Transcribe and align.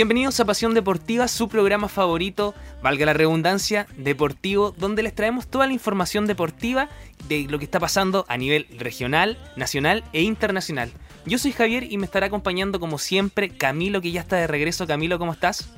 Bienvenidos 0.00 0.40
a 0.40 0.46
Pasión 0.46 0.72
Deportiva, 0.72 1.28
su 1.28 1.50
programa 1.50 1.86
favorito, 1.86 2.54
valga 2.82 3.04
la 3.04 3.12
redundancia, 3.12 3.86
deportivo, 3.98 4.74
donde 4.78 5.02
les 5.02 5.14
traemos 5.14 5.46
toda 5.46 5.66
la 5.66 5.74
información 5.74 6.26
deportiva 6.26 6.88
de 7.28 7.42
lo 7.50 7.58
que 7.58 7.66
está 7.66 7.78
pasando 7.78 8.24
a 8.26 8.38
nivel 8.38 8.66
regional, 8.78 9.36
nacional 9.56 10.02
e 10.14 10.22
internacional. 10.22 10.90
Yo 11.26 11.36
soy 11.36 11.52
Javier 11.52 11.84
y 11.92 11.98
me 11.98 12.06
estará 12.06 12.28
acompañando 12.28 12.80
como 12.80 12.96
siempre 12.96 13.50
Camilo, 13.50 14.00
que 14.00 14.10
ya 14.10 14.22
está 14.22 14.36
de 14.36 14.46
regreso. 14.46 14.86
Camilo, 14.86 15.18
¿cómo 15.18 15.34
estás? 15.34 15.68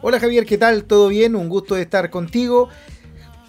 Hola 0.00 0.18
Javier, 0.18 0.46
¿qué 0.46 0.56
tal? 0.56 0.84
¿Todo 0.84 1.08
bien? 1.08 1.36
Un 1.36 1.50
gusto 1.50 1.74
de 1.74 1.82
estar 1.82 2.08
contigo. 2.08 2.70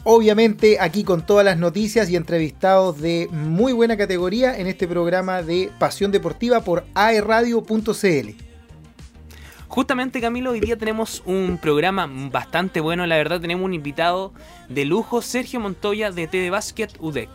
Obviamente 0.03 0.79
aquí 0.81 1.05
con 1.05 1.25
todas 1.25 1.45
las 1.45 1.57
noticias 1.57 2.09
y 2.09 2.17
entrevistados 2.17 2.99
de 2.99 3.29
muy 3.31 3.71
buena 3.71 3.95
categoría 3.95 4.59
en 4.59 4.67
este 4.67 4.85
programa 4.85 5.43
de 5.43 5.71
Pasión 5.79 6.11
Deportiva 6.11 6.59
por 6.59 6.85
aerradio.cl. 6.93 8.48
Justamente 9.69 10.19
Camilo, 10.19 10.49
hoy 10.49 10.59
día 10.59 10.79
tenemos 10.79 11.21
un 11.27 11.59
programa 11.61 12.09
bastante 12.31 12.79
bueno, 12.79 13.05
la 13.05 13.17
verdad 13.17 13.39
tenemos 13.39 13.63
un 13.63 13.75
invitado 13.75 14.33
de 14.67 14.83
lujo, 14.83 15.21
Sergio 15.21 15.59
Montoya 15.59 16.09
de 16.09 16.25
TD 16.25 16.49
Basket 16.49 16.89
UDEC. 16.99 17.29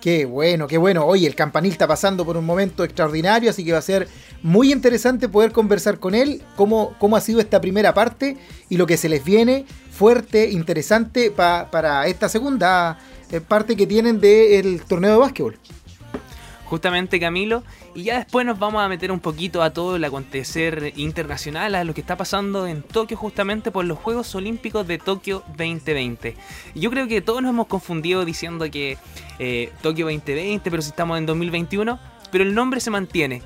Qué 0.00 0.24
bueno, 0.24 0.66
qué 0.66 0.78
bueno. 0.78 1.04
Oye, 1.04 1.26
el 1.26 1.34
campanil 1.34 1.72
está 1.72 1.86
pasando 1.86 2.24
por 2.24 2.38
un 2.38 2.46
momento 2.46 2.84
extraordinario, 2.84 3.50
así 3.50 3.66
que 3.66 3.72
va 3.72 3.78
a 3.78 3.82
ser 3.82 4.08
muy 4.42 4.72
interesante 4.72 5.28
poder 5.28 5.52
conversar 5.52 5.98
con 5.98 6.14
él, 6.14 6.40
cómo, 6.56 6.94
cómo 6.98 7.16
ha 7.16 7.20
sido 7.20 7.38
esta 7.38 7.60
primera 7.60 7.92
parte 7.92 8.38
y 8.70 8.78
lo 8.78 8.86
que 8.86 8.96
se 8.96 9.10
les 9.10 9.22
viene 9.22 9.66
fuerte, 9.90 10.48
interesante 10.50 11.30
para 11.30 12.06
esta 12.06 12.30
segunda 12.30 12.98
eh, 13.30 13.42
parte 13.42 13.76
que 13.76 13.86
tienen 13.86 14.20
del 14.20 14.80
torneo 14.88 15.10
de 15.12 15.18
básquetbol 15.18 15.58
justamente 16.70 17.18
Camilo, 17.18 17.64
y 17.96 18.04
ya 18.04 18.18
después 18.18 18.46
nos 18.46 18.58
vamos 18.60 18.80
a 18.80 18.88
meter 18.88 19.10
un 19.10 19.18
poquito 19.18 19.60
a 19.60 19.70
todo 19.70 19.96
el 19.96 20.04
acontecer 20.04 20.92
internacional, 20.94 21.74
a 21.74 21.82
lo 21.82 21.94
que 21.94 22.00
está 22.00 22.16
pasando 22.16 22.68
en 22.68 22.82
Tokio 22.82 23.16
justamente 23.16 23.72
por 23.72 23.84
los 23.84 23.98
Juegos 23.98 24.32
Olímpicos 24.36 24.86
de 24.86 24.98
Tokio 24.98 25.42
2020. 25.56 26.36
Yo 26.76 26.90
creo 26.90 27.08
que 27.08 27.20
todos 27.20 27.42
nos 27.42 27.50
hemos 27.50 27.66
confundido 27.66 28.24
diciendo 28.24 28.70
que 28.70 28.98
eh, 29.40 29.72
Tokio 29.82 30.06
2020, 30.06 30.70
pero 30.70 30.80
si 30.80 30.90
estamos 30.90 31.18
en 31.18 31.26
2021, 31.26 31.98
pero 32.30 32.44
el 32.44 32.54
nombre 32.54 32.80
se 32.80 32.90
mantiene. 32.90 33.42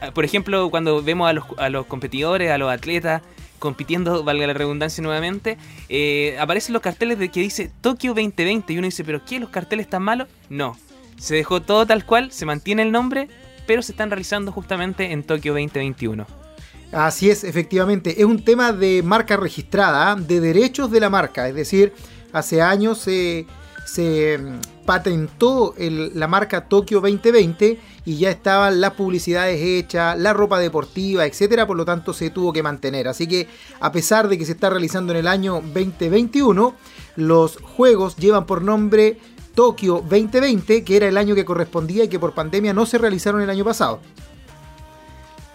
Ah, 0.00 0.12
por 0.12 0.24
ejemplo, 0.24 0.70
cuando 0.70 1.02
vemos 1.02 1.28
a 1.28 1.32
los, 1.32 1.46
a 1.58 1.68
los 1.70 1.84
competidores, 1.86 2.52
a 2.52 2.58
los 2.58 2.70
atletas, 2.70 3.22
compitiendo, 3.58 4.22
valga 4.22 4.46
la 4.46 4.52
redundancia 4.52 5.02
nuevamente, 5.02 5.58
eh, 5.88 6.36
aparecen 6.38 6.74
los 6.74 6.82
carteles 6.82 7.18
de 7.18 7.28
que 7.30 7.40
dice 7.40 7.72
Tokio 7.80 8.14
2020 8.14 8.72
y 8.72 8.78
uno 8.78 8.84
dice, 8.84 9.02
pero 9.02 9.24
¿qué? 9.24 9.40
¿Los 9.40 9.50
carteles 9.50 9.86
están 9.86 10.04
malos? 10.04 10.28
No, 10.48 10.76
se 11.18 11.34
dejó 11.34 11.60
todo 11.60 11.86
tal 11.86 12.04
cual, 12.04 12.32
se 12.32 12.46
mantiene 12.46 12.82
el 12.82 12.92
nombre, 12.92 13.28
pero 13.66 13.82
se 13.82 13.92
están 13.92 14.10
realizando 14.10 14.52
justamente 14.52 15.12
en 15.12 15.22
Tokio 15.22 15.52
2021. 15.52 16.26
Así 16.92 17.28
es, 17.28 17.44
efectivamente. 17.44 18.20
Es 18.20 18.24
un 18.24 18.42
tema 18.42 18.72
de 18.72 19.02
marca 19.02 19.36
registrada, 19.36 20.16
de 20.16 20.40
derechos 20.40 20.90
de 20.90 21.00
la 21.00 21.10
marca. 21.10 21.48
Es 21.48 21.54
decir, 21.54 21.92
hace 22.32 22.62
años 22.62 22.98
se, 22.98 23.44
mm, 24.38 24.84
patentó 24.86 25.74
la 25.76 26.28
marca 26.28 26.66
Tokio 26.66 27.02
2020 27.02 27.78
y 28.06 28.16
ya 28.16 28.30
estaban 28.30 28.80
las 28.80 28.92
publicidades 28.92 29.60
hechas, 29.60 30.18
la 30.18 30.32
ropa 30.32 30.58
deportiva, 30.58 31.26
etcétera, 31.26 31.66
por 31.66 31.76
lo 31.76 31.84
tanto 31.84 32.14
se 32.14 32.30
tuvo 32.30 32.54
que 32.54 32.62
mantener. 32.62 33.06
Así 33.06 33.26
que 33.26 33.48
a 33.80 33.92
pesar 33.92 34.28
de 34.28 34.38
que 34.38 34.46
se 34.46 34.52
está 34.52 34.70
realizando 34.70 35.12
en 35.12 35.18
el 35.18 35.26
año 35.26 35.60
2021, 35.74 36.74
los 37.16 37.58
juegos 37.58 38.16
llevan 38.16 38.46
por 38.46 38.62
nombre 38.62 39.18
Tokio 39.58 40.04
2020, 40.08 40.84
que 40.84 40.96
era 40.96 41.08
el 41.08 41.16
año 41.16 41.34
que 41.34 41.44
correspondía 41.44 42.04
y 42.04 42.08
que 42.08 42.20
por 42.20 42.32
pandemia 42.32 42.72
no 42.72 42.86
se 42.86 42.96
realizaron 42.96 43.42
el 43.42 43.50
año 43.50 43.64
pasado. 43.64 43.98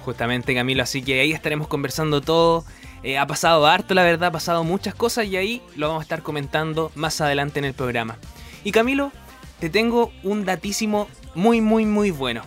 Justamente 0.04 0.54
Camilo, 0.54 0.84
así 0.84 1.02
que 1.02 1.22
ahí 1.22 1.32
estaremos 1.32 1.70
conversando 1.70 2.20
todo. 2.20 2.66
Eh, 3.02 3.18
ha 3.18 3.26
pasado 3.26 3.66
harto, 3.66 3.94
la 3.94 4.04
verdad, 4.04 4.28
ha 4.28 4.32
pasado 4.34 4.66
muchas 4.66 4.94
cosas 4.94 5.28
y 5.28 5.38
ahí 5.38 5.62
lo 5.78 5.88
vamos 5.88 6.02
a 6.02 6.04
estar 6.04 6.22
comentando 6.22 6.92
más 6.96 7.22
adelante 7.22 7.60
en 7.60 7.66
el 7.66 7.74
programa. 7.74 8.18
Y 8.66 8.74
Camilo, 8.74 9.14
te 9.62 9.70
tengo 9.70 10.12
un 10.24 10.44
datísimo 10.44 11.08
muy, 11.34 11.62
muy, 11.62 11.86
muy 11.86 12.12
bueno. 12.12 12.42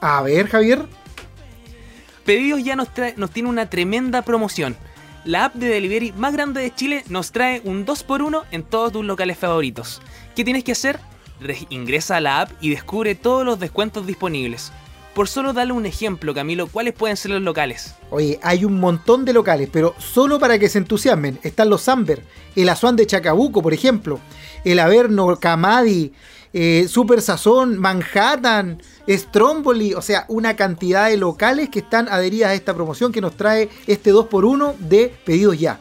A 0.00 0.22
ver, 0.22 0.46
Javier. 0.46 0.86
Pedidos 2.24 2.62
ya 2.62 2.76
nos, 2.76 2.90
nos 3.16 3.32
tiene 3.32 3.48
una 3.48 3.68
tremenda 3.68 4.22
promoción. 4.22 4.76
La 5.24 5.46
app 5.46 5.54
de 5.56 5.66
delivery 5.66 6.12
más 6.12 6.32
grande 6.32 6.60
de 6.60 6.72
Chile 6.72 7.02
nos 7.08 7.32
trae 7.32 7.60
un 7.64 7.84
2x1 7.84 8.44
en 8.52 8.62
todos 8.62 8.92
tus 8.92 9.04
locales 9.04 9.36
favoritos. 9.36 10.00
¿Qué 10.36 10.44
tienes 10.44 10.64
que 10.64 10.72
hacer? 10.72 11.00
ingresa 11.70 12.16
a 12.16 12.20
la 12.20 12.42
app 12.42 12.50
y 12.60 12.68
descubre 12.68 13.14
todos 13.14 13.44
los 13.44 13.58
descuentos 13.58 14.06
disponibles. 14.06 14.70
Por 15.14 15.28
solo 15.28 15.54
darle 15.54 15.72
un 15.72 15.86
ejemplo, 15.86 16.34
Camilo, 16.34 16.66
¿cuáles 16.66 16.92
pueden 16.92 17.16
ser 17.16 17.30
los 17.30 17.40
locales? 17.40 17.94
Oye, 18.10 18.38
hay 18.42 18.66
un 18.66 18.78
montón 18.78 19.24
de 19.24 19.32
locales, 19.32 19.70
pero 19.72 19.94
solo 19.98 20.38
para 20.38 20.58
que 20.58 20.68
se 20.68 20.76
entusiasmen. 20.76 21.38
Están 21.42 21.70
los 21.70 21.88
Amber, 21.88 22.22
el 22.54 22.68
Azuán 22.68 22.96
de 22.96 23.06
Chacabuco, 23.06 23.62
por 23.62 23.72
ejemplo, 23.72 24.20
el 24.62 24.78
Averno, 24.78 25.34
Camadi, 25.36 26.12
eh, 26.52 26.86
Super 26.86 27.22
Sazón, 27.22 27.78
Manhattan, 27.78 28.82
Stromboli, 29.08 29.94
o 29.94 30.02
sea, 30.02 30.26
una 30.28 30.54
cantidad 30.54 31.08
de 31.08 31.16
locales 31.16 31.70
que 31.70 31.78
están 31.78 32.10
adheridas 32.10 32.50
a 32.50 32.54
esta 32.54 32.74
promoción 32.74 33.10
que 33.10 33.22
nos 33.22 33.38
trae 33.38 33.70
este 33.86 34.12
2x1 34.12 34.76
de 34.76 35.14
pedidos 35.24 35.58
ya. 35.58 35.80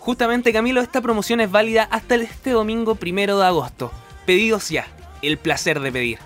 Justamente 0.00 0.52
Camilo, 0.52 0.80
esta 0.80 1.00
promoción 1.02 1.42
es 1.42 1.50
válida 1.50 1.86
hasta 1.90 2.14
este 2.14 2.50
domingo 2.50 2.94
primero 2.94 3.38
de 3.38 3.44
agosto. 3.44 3.92
Pedidos 4.24 4.70
ya, 4.70 4.86
el 5.20 5.36
placer 5.36 5.78
de 5.78 5.92
pedir. 5.92 6.18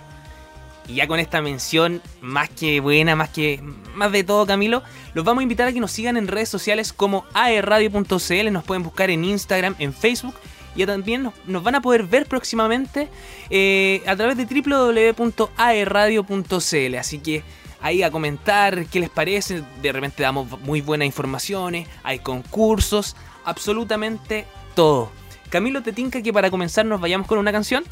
Y 0.87 0.95
ya 0.95 1.07
con 1.07 1.19
esta 1.19 1.41
mención 1.41 2.01
más 2.21 2.49
que 2.49 2.79
buena, 2.79 3.17
más 3.17 3.27
que 3.29 3.61
más 3.93 4.13
de 4.13 4.23
todo 4.23 4.45
Camilo, 4.45 4.81
los 5.13 5.25
vamos 5.25 5.41
a 5.41 5.43
invitar 5.43 5.67
a 5.67 5.73
que 5.73 5.81
nos 5.81 5.91
sigan 5.91 6.15
en 6.15 6.27
redes 6.27 6.47
sociales 6.47 6.93
como 6.93 7.25
aerradio.cl, 7.33 8.51
nos 8.51 8.63
pueden 8.63 8.83
buscar 8.83 9.09
en 9.09 9.25
Instagram, 9.25 9.75
en 9.77 9.93
Facebook 9.93 10.35
y 10.73 10.85
también 10.85 11.29
nos, 11.45 11.63
van 11.63 11.75
a 11.75 11.81
poder 11.81 12.03
ver 12.03 12.27
próximamente 12.27 13.09
eh, 13.49 14.01
a 14.07 14.15
través 14.15 14.37
de 14.37 14.45
www.aerradio.cl. 14.45 16.95
Así 16.95 17.19
que 17.19 17.43
ahí 17.81 18.03
a 18.03 18.11
comentar 18.11 18.85
qué 18.85 19.01
les 19.01 19.09
parece, 19.09 19.63
de 19.81 19.91
repente 19.91 20.23
damos 20.23 20.61
muy 20.61 20.79
buenas 20.79 21.07
informaciones, 21.07 21.89
hay 22.03 22.19
concursos, 22.19 23.17
absolutamente 23.45 24.45
todo. 24.75 25.11
Camilo, 25.49 25.81
¿te 25.83 25.93
tinca 25.93 26.21
que 26.21 26.33
para 26.33 26.51
comenzar 26.51 26.85
nos 26.85 26.99
vayamos 26.99 27.27
con 27.27 27.37
una 27.37 27.51
canción? 27.51 27.83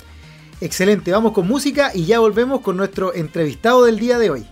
Excelente, 0.62 1.12
vamos 1.12 1.34
con 1.34 1.48
música 1.48 1.92
y 1.94 2.06
ya 2.06 2.20
volvemos 2.20 2.62
con 2.62 2.78
nuestro 2.78 3.14
entrevistado 3.14 3.86
del 3.86 4.00
día 4.00 4.18
de 4.18 4.30
hoy. 4.30 4.48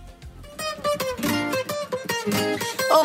Oh, 2.90 3.04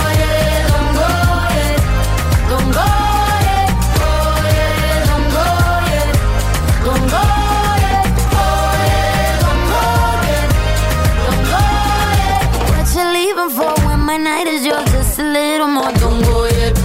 my 14.11 14.17
night 14.17 14.45
is 14.45 14.65
yours, 14.65 14.91
just 14.91 15.19
a 15.19 15.23
little 15.23 15.67
more. 15.67 15.89
Don't 15.93 16.21
go 16.23 16.43
yet. 16.43 16.75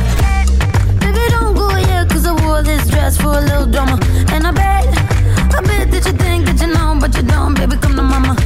Baby, 1.00 1.25
don't 1.34 1.55
go 1.56 1.69
yet, 1.75 2.08
cause 2.08 2.25
I 2.25 2.32
wore 2.44 2.62
this 2.62 2.87
dress 2.88 3.17
for 3.20 3.32
a 3.38 3.40
little 3.40 3.67
drama. 3.67 3.99
And 4.31 4.46
I 4.46 4.52
bet, 4.52 4.87
I 5.58 5.61
bet 5.61 5.90
that 5.90 6.05
you 6.06 6.12
think 6.12 6.46
that 6.46 6.61
you 6.61 6.69
know, 6.69 6.96
but 7.00 7.17
you 7.17 7.23
don't, 7.23 7.55
baby, 7.55 7.76
come 7.78 7.96
to 7.96 8.02
mama. 8.02 8.45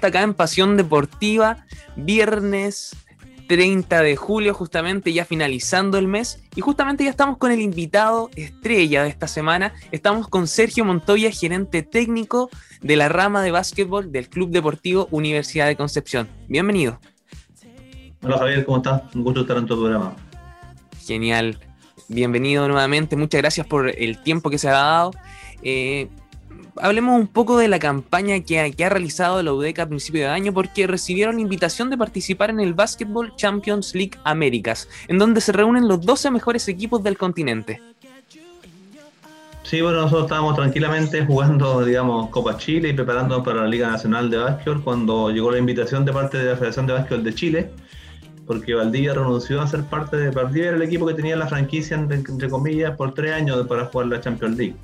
Vuelta 0.00 0.18
acá 0.18 0.24
en 0.24 0.32
Pasión 0.32 0.78
Deportiva, 0.78 1.66
viernes 1.94 2.96
30 3.48 4.00
de 4.00 4.16
julio, 4.16 4.54
justamente 4.54 5.12
ya 5.12 5.26
finalizando 5.26 5.98
el 5.98 6.08
mes. 6.08 6.42
Y 6.56 6.62
justamente 6.62 7.04
ya 7.04 7.10
estamos 7.10 7.36
con 7.36 7.52
el 7.52 7.60
invitado 7.60 8.30
estrella 8.34 9.02
de 9.02 9.10
esta 9.10 9.28
semana. 9.28 9.74
Estamos 9.92 10.26
con 10.28 10.46
Sergio 10.46 10.86
Montoya, 10.86 11.30
gerente 11.30 11.82
técnico 11.82 12.48
de 12.80 12.96
la 12.96 13.10
rama 13.10 13.42
de 13.42 13.50
básquetbol 13.50 14.10
del 14.10 14.30
Club 14.30 14.50
Deportivo 14.50 15.06
Universidad 15.10 15.66
de 15.66 15.76
Concepción. 15.76 16.28
Bienvenido. 16.48 16.98
Hola 18.22 18.38
Javier, 18.38 18.64
¿cómo 18.64 18.78
estás? 18.78 19.02
Un 19.14 19.22
gusto 19.22 19.42
estar 19.42 19.58
en 19.58 19.66
tu 19.66 19.78
programa. 19.78 20.16
Genial. 21.04 21.58
Bienvenido 22.08 22.66
nuevamente. 22.68 23.16
Muchas 23.16 23.42
gracias 23.42 23.66
por 23.66 23.90
el 23.90 24.22
tiempo 24.22 24.48
que 24.48 24.56
se 24.56 24.68
ha 24.68 24.72
dado. 24.72 25.10
Eh, 25.62 26.08
hablemos 26.82 27.18
un 27.18 27.26
poco 27.26 27.58
de 27.58 27.68
la 27.68 27.78
campaña 27.78 28.40
que 28.40 28.58
ha, 28.60 28.88
realizado 28.88 29.42
la 29.42 29.52
UDECA 29.52 29.82
a 29.82 29.88
principio 29.88 30.22
de 30.22 30.28
año 30.28 30.52
porque 30.52 30.86
recibieron 30.86 31.40
invitación 31.40 31.90
de 31.90 31.98
participar 31.98 32.50
en 32.50 32.60
el 32.60 32.74
Basketball 32.74 33.34
Champions 33.36 33.94
League 33.94 34.18
Américas, 34.24 34.88
en 35.08 35.18
donde 35.18 35.40
se 35.40 35.52
reúnen 35.52 35.88
los 35.88 36.00
12 36.00 36.30
mejores 36.30 36.68
equipos 36.68 37.02
del 37.02 37.16
continente. 37.16 37.80
Sí, 39.62 39.80
bueno, 39.82 39.98
nosotros 39.98 40.24
estábamos 40.24 40.56
tranquilamente 40.56 41.24
jugando, 41.24 41.84
digamos, 41.84 42.30
Copa 42.30 42.56
Chile 42.56 42.88
y 42.88 42.92
preparándonos 42.92 43.44
para 43.44 43.62
la 43.62 43.68
Liga 43.68 43.88
Nacional 43.88 44.28
de 44.28 44.38
Básquetbol 44.38 44.82
cuando 44.82 45.30
llegó 45.30 45.52
la 45.52 45.58
invitación 45.58 46.04
de 46.04 46.12
parte 46.12 46.38
de 46.38 46.50
la 46.50 46.56
Federación 46.56 46.86
de 46.86 46.94
Básquetbol 46.94 47.22
de 47.22 47.34
Chile, 47.34 47.70
porque 48.46 48.74
Valdivia 48.74 49.14
renunció 49.14 49.60
a 49.60 49.66
ser 49.68 49.84
parte 49.84 50.16
de 50.16 50.30
Valdivia, 50.30 50.68
era 50.68 50.76
el 50.76 50.82
equipo 50.82 51.06
que 51.06 51.14
tenía 51.14 51.36
la 51.36 51.46
franquicia, 51.46 51.96
entre 51.96 52.48
comillas, 52.48 52.96
por 52.96 53.14
tres 53.14 53.32
años 53.32 53.64
para 53.68 53.84
jugar 53.84 54.08
la 54.08 54.20
Champions 54.20 54.56
League. 54.56 54.76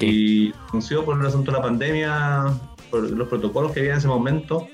Y 0.00 0.52
anunció 0.70 1.04
por 1.04 1.18
el 1.20 1.26
asunto 1.26 1.52
de 1.52 1.58
la 1.58 1.62
pandemia, 1.62 2.46
por 2.90 3.08
los 3.10 3.28
protocolos 3.28 3.72
que 3.72 3.80
había 3.80 3.92
en 3.92 3.98
ese 3.98 4.08
momento, 4.08 4.66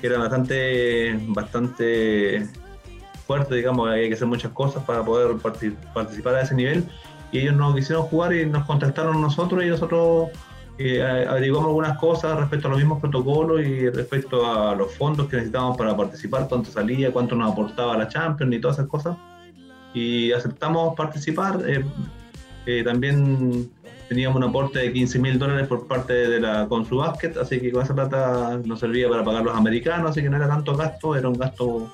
que 0.00 0.08
eran 0.08 0.20
bastante, 0.20 1.18
bastante 1.28 2.46
fuertes, 3.26 3.56
digamos, 3.56 3.88
había 3.88 4.08
que 4.08 4.14
hacer 4.14 4.26
muchas 4.26 4.52
cosas 4.52 4.84
para 4.84 5.04
poder 5.04 5.36
partic 5.38 5.74
participar 5.92 6.34
a 6.34 6.42
ese 6.42 6.54
nivel. 6.54 6.84
Y 7.30 7.38
ellos 7.38 7.56
no 7.56 7.74
quisieron 7.74 8.04
jugar 8.04 8.34
y 8.34 8.44
nos 8.44 8.66
contactaron 8.66 9.20
nosotros 9.20 9.64
y 9.64 9.68
nosotros 9.68 10.28
eh, 10.78 11.02
averiguamos 11.02 11.68
algunas 11.68 11.98
cosas 11.98 12.38
respecto 12.38 12.66
a 12.66 12.70
los 12.70 12.78
mismos 12.78 13.00
protocolos 13.00 13.62
y 13.62 13.88
respecto 13.88 14.46
a 14.46 14.74
los 14.74 14.94
fondos 14.94 15.28
que 15.28 15.36
necesitábamos 15.36 15.78
para 15.78 15.96
participar, 15.96 16.46
cuánto 16.48 16.70
salía, 16.70 17.10
cuánto 17.10 17.34
nos 17.34 17.52
aportaba 17.52 17.96
la 17.96 18.08
Champions 18.08 18.54
y 18.54 18.60
todas 18.60 18.78
esas 18.78 18.88
cosas. 18.88 19.16
Y 19.94 20.32
aceptamos 20.32 20.94
participar. 20.94 21.62
Eh, 21.66 21.84
eh, 22.66 22.84
también 22.84 23.70
teníamos 24.12 24.36
un 24.36 24.44
aporte 24.44 24.78
de 24.78 24.92
15 24.92 25.18
mil 25.20 25.38
dólares 25.38 25.66
por 25.66 25.86
parte 25.86 26.12
de 26.12 26.38
la 26.38 26.68
Consu 26.68 26.98
Basket, 26.98 27.32
así 27.40 27.58
que 27.58 27.72
con 27.72 27.82
esa 27.82 27.94
plata 27.94 28.60
nos 28.62 28.78
servía 28.78 29.08
para 29.08 29.24
pagar 29.24 29.42
los 29.42 29.56
americanos, 29.56 30.10
así 30.10 30.20
que 30.20 30.28
no 30.28 30.36
era 30.36 30.46
tanto 30.46 30.76
gasto, 30.76 31.16
era 31.16 31.30
un 31.30 31.38
gasto 31.38 31.90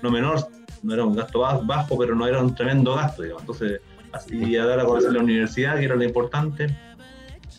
no 0.00 0.10
menor, 0.12 0.46
no 0.84 0.94
era 0.94 1.04
un 1.04 1.16
gasto 1.16 1.40
bajo, 1.40 1.98
pero 1.98 2.14
no 2.14 2.24
era 2.24 2.40
un 2.40 2.54
tremendo 2.54 2.94
gasto, 2.94 3.24
digamos. 3.24 3.42
Entonces, 3.42 3.80
así 4.12 4.56
a 4.56 4.64
dar 4.64 4.78
a 4.78 4.84
conocer 4.84 5.12
la 5.12 5.18
universidad, 5.18 5.76
que 5.76 5.86
era 5.86 5.96
lo 5.96 6.04
importante, 6.04 6.72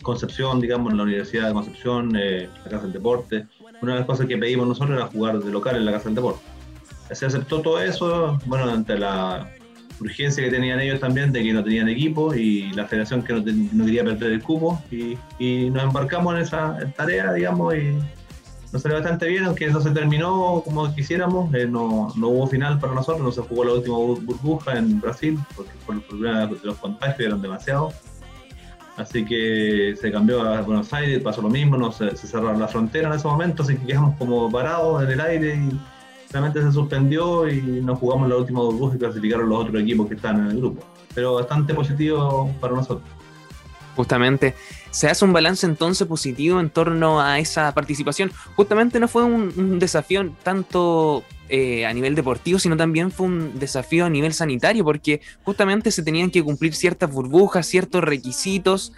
Concepción, 0.00 0.58
digamos, 0.58 0.94
la 0.94 1.02
Universidad 1.02 1.48
de 1.48 1.52
Concepción, 1.52 2.16
eh, 2.16 2.48
la 2.64 2.70
Casa 2.70 2.84
del 2.84 2.92
Deporte. 2.92 3.46
Una 3.82 3.92
de 3.92 3.98
las 3.98 4.06
cosas 4.06 4.26
que 4.26 4.38
pedimos 4.38 4.66
nosotros 4.66 4.96
era 4.96 5.08
jugar 5.08 5.38
de 5.38 5.50
local 5.50 5.76
en 5.76 5.84
la 5.84 5.92
Casa 5.92 6.04
del 6.04 6.14
Deporte. 6.14 6.40
Se 7.12 7.26
aceptó 7.26 7.60
todo 7.60 7.82
eso, 7.82 8.38
bueno, 8.46 8.70
ante 8.70 8.96
la 8.96 9.50
urgencia 10.00 10.44
que 10.44 10.50
tenían 10.50 10.80
ellos 10.80 11.00
también 11.00 11.32
de 11.32 11.42
que 11.42 11.52
no 11.52 11.62
tenían 11.62 11.88
equipo 11.88 12.34
y 12.34 12.70
la 12.72 12.86
federación 12.86 13.22
que 13.22 13.32
no, 13.32 13.40
no 13.72 13.84
quería 13.84 14.04
perder 14.04 14.32
el 14.32 14.42
cupo 14.42 14.82
y, 14.90 15.18
y, 15.38 15.70
nos 15.70 15.82
embarcamos 15.82 16.34
en 16.34 16.42
esa 16.42 16.78
tarea, 16.96 17.32
digamos, 17.32 17.74
y 17.74 17.98
nos 18.72 18.82
salió 18.82 18.98
bastante 18.98 19.26
bien, 19.28 19.44
aunque 19.44 19.68
no 19.68 19.80
se 19.80 19.90
terminó 19.90 20.62
como 20.64 20.94
quisiéramos, 20.94 21.52
eh, 21.54 21.66
no, 21.66 22.12
no, 22.16 22.28
hubo 22.28 22.46
final 22.46 22.78
para 22.78 22.94
nosotros, 22.94 23.24
no 23.24 23.32
se 23.32 23.42
jugó 23.48 23.64
la 23.64 23.72
última 23.72 23.96
burbuja 23.96 24.76
en 24.76 25.00
Brasil, 25.00 25.38
porque 25.56 25.72
por 25.86 25.96
el 25.96 26.02
problema 26.02 26.46
de 26.46 26.58
los 26.62 26.76
contagios 26.76 27.20
eran 27.20 27.40
demasiados. 27.40 27.94
Así 28.96 29.24
que 29.24 29.94
se 29.98 30.10
cambió 30.10 30.42
a 30.42 30.60
Buenos 30.62 30.92
Aires, 30.92 31.20
pasó 31.22 31.40
lo 31.40 31.48
mismo, 31.48 31.76
no 31.76 31.92
se, 31.92 32.16
se 32.16 32.26
cerraron 32.26 32.58
la 32.58 32.66
frontera 32.66 33.08
en 33.08 33.14
ese 33.14 33.28
momento, 33.28 33.62
así 33.62 33.76
que 33.76 33.86
quedamos 33.86 34.16
como 34.18 34.50
parados 34.50 35.04
en 35.04 35.10
el 35.12 35.20
aire 35.20 35.54
y 35.54 35.80
realmente 36.30 36.62
se 36.62 36.72
suspendió 36.72 37.48
y 37.48 37.60
nos 37.82 37.98
jugamos 37.98 38.28
la 38.28 38.36
última 38.36 38.60
burbuja 38.60 38.96
y 38.96 38.98
clasificaron 38.98 39.48
los 39.48 39.64
otros 39.64 39.82
equipos 39.82 40.08
que 40.08 40.14
están 40.14 40.40
en 40.40 40.50
el 40.52 40.56
grupo. 40.58 40.84
Pero 41.14 41.34
bastante 41.34 41.74
positivo 41.74 42.52
para 42.60 42.74
nosotros. 42.74 43.08
Justamente, 43.96 44.54
se 44.90 45.08
hace 45.08 45.24
un 45.24 45.32
balance 45.32 45.66
entonces 45.66 46.06
positivo 46.06 46.60
en 46.60 46.70
torno 46.70 47.20
a 47.20 47.40
esa 47.40 47.74
participación. 47.74 48.30
Justamente 48.54 49.00
no 49.00 49.08
fue 49.08 49.24
un, 49.24 49.80
desafío 49.80 50.30
tanto 50.44 51.24
eh, 51.48 51.84
a 51.84 51.92
nivel 51.92 52.14
deportivo, 52.14 52.60
sino 52.60 52.76
también 52.76 53.10
fue 53.10 53.26
un 53.26 53.58
desafío 53.58 54.04
a 54.04 54.10
nivel 54.10 54.32
sanitario, 54.34 54.84
porque 54.84 55.20
justamente 55.42 55.90
se 55.90 56.04
tenían 56.04 56.30
que 56.30 56.44
cumplir 56.44 56.74
ciertas 56.74 57.10
burbujas, 57.10 57.66
ciertos 57.66 58.04
requisitos, 58.04 58.92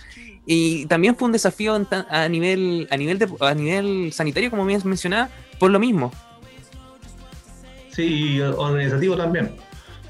y 0.44 0.84
también 0.86 1.16
fue 1.16 1.26
un 1.26 1.32
desafío 1.32 1.74
a 1.74 2.28
nivel, 2.28 2.86
a 2.90 2.96
nivel, 2.98 3.26
a 3.40 3.54
nivel 3.54 4.12
sanitario, 4.12 4.50
como 4.50 4.66
bien 4.66 4.82
mencionaba, 4.84 5.30
por 5.58 5.70
lo 5.70 5.78
mismo. 5.78 6.12
Sí, 7.92 8.40
organizativo 8.40 9.16
también. 9.16 9.54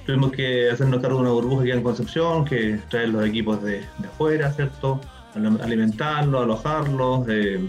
Tuvimos 0.06 0.32
que 0.32 0.70
hacernos 0.70 1.00
cargo 1.00 1.18
de 1.18 1.22
una 1.22 1.32
burbuja 1.32 1.62
aquí 1.62 1.70
en 1.70 1.82
Concepción, 1.82 2.44
que 2.44 2.78
traer 2.88 3.10
los 3.10 3.26
equipos 3.26 3.62
de, 3.62 3.80
de 3.98 4.08
afuera, 4.08 4.52
¿cierto? 4.52 5.00
Alimentarlos, 5.34 6.42
alojarlos, 6.42 7.28
eh, 7.28 7.60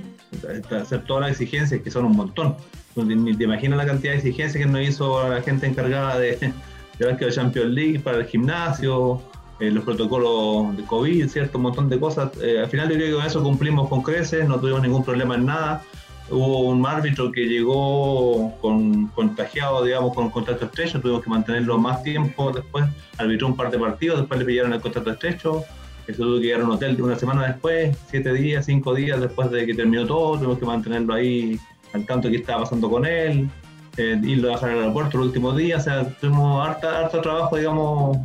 hacer 0.72 1.04
todas 1.04 1.22
las 1.24 1.32
exigencias, 1.32 1.82
que 1.82 1.92
son 1.92 2.06
un 2.06 2.16
montón. 2.16 2.56
Ni 2.96 3.36
te 3.36 3.44
imaginas 3.44 3.78
la 3.78 3.86
cantidad 3.86 4.14
de 4.14 4.18
exigencias 4.18 4.64
que 4.64 4.70
nos 4.70 4.82
hizo 4.82 5.30
la 5.30 5.42
gente 5.42 5.68
encargada 5.68 6.20
de, 6.20 6.54
de 6.98 7.06
Básquet 7.06 7.32
Champions 7.32 7.72
League 7.72 8.00
para 8.00 8.18
el 8.18 8.26
gimnasio, 8.26 9.22
eh, 9.60 9.70
los 9.70 9.84
protocolos 9.84 10.76
de 10.76 10.84
COVID, 10.84 11.28
¿cierto? 11.30 11.58
Un 11.58 11.64
montón 11.64 11.90
de 11.90 12.00
cosas. 12.00 12.32
Eh, 12.42 12.60
al 12.60 12.68
final 12.68 12.90
yo 12.90 12.96
creo 12.96 13.08
que 13.08 13.16
con 13.16 13.26
eso 13.26 13.44
cumplimos 13.44 13.88
con 13.88 14.02
creces, 14.02 14.48
no 14.48 14.60
tuvimos 14.60 14.82
ningún 14.82 15.06
problema 15.06 15.36
en 15.36 15.46
nada 15.46 15.84
hubo 16.32 16.62
un 16.62 16.86
árbitro 16.86 17.32
que 17.32 17.46
llegó 17.46 18.54
con 18.62 19.08
contagiado, 19.08 19.84
digamos, 19.84 20.14
con 20.14 20.30
contrato 20.30 20.66
estrecho, 20.66 21.00
tuvimos 21.00 21.24
que 21.24 21.30
mantenerlo 21.30 21.78
más 21.78 22.02
tiempo 22.04 22.52
después, 22.52 22.86
arbitró 23.18 23.48
un 23.48 23.56
par 23.56 23.70
de 23.70 23.78
partidos, 23.78 24.20
después 24.20 24.40
le 24.40 24.46
pillaron 24.46 24.74
el 24.74 24.82
contrato 24.82 25.12
estrecho, 25.12 25.64
eso 26.08 26.24
tuvo 26.24 26.40
que 26.40 26.46
llegar 26.46 26.62
a 26.62 26.66
un 26.66 26.72
hotel 26.72 27.02
una 27.02 27.18
semana 27.18 27.48
después, 27.48 27.96
siete 28.10 28.34
días, 28.34 28.66
cinco 28.66 28.94
días 28.96 29.20
después 29.20 29.52
de 29.52 29.66
que 29.66 29.74
terminó 29.74 30.06
todo, 30.06 30.38
tuvimos 30.38 30.58
que 30.58 30.66
mantenerlo 30.66 31.14
ahí 31.14 31.60
al 31.94 32.06
tanto 32.06 32.28
de 32.28 32.34
qué 32.34 32.40
estaba 32.40 32.64
pasando 32.64 32.90
con 32.90 33.06
él, 33.06 33.50
eh, 33.98 34.20
irlo 34.24 34.50
a 34.50 34.52
dejar 34.54 34.72
al 34.72 34.80
aeropuerto 34.80 35.18
los 35.18 35.28
últimos 35.28 35.58
días, 35.58 35.82
o 35.82 35.84
sea, 35.84 36.10
tuvimos 36.20 36.66
harta, 36.66 37.00
harto 37.00 37.22
trabajo, 37.22 37.58
digamos, 37.58 38.18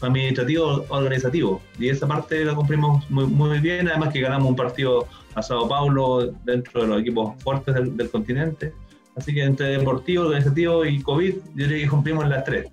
administrativo, 0.00 0.84
organizativo, 0.88 1.60
y 1.78 1.88
esa 1.88 2.08
parte 2.08 2.44
la 2.44 2.54
cumplimos 2.54 3.08
muy, 3.10 3.26
muy 3.26 3.60
bien, 3.60 3.88
además 3.88 4.12
que 4.12 4.20
ganamos 4.20 4.48
un 4.48 4.56
partido 4.56 5.06
a 5.34 5.42
Sao 5.42 5.68
Paulo 5.68 6.32
dentro 6.44 6.82
de 6.82 6.88
los 6.88 7.00
equipos 7.00 7.34
fuertes 7.42 7.74
del, 7.74 8.10
continente. 8.10 8.72
Así 9.16 9.34
que 9.34 9.42
entre 9.42 9.66
deportivo, 9.78 10.24
organizativo 10.24 10.84
y 10.84 11.02
COVID, 11.02 11.34
yo 11.54 11.66
diría 11.66 11.84
que 11.84 11.88
cumplimos 11.88 12.28
las 12.28 12.44
tres. 12.44 12.66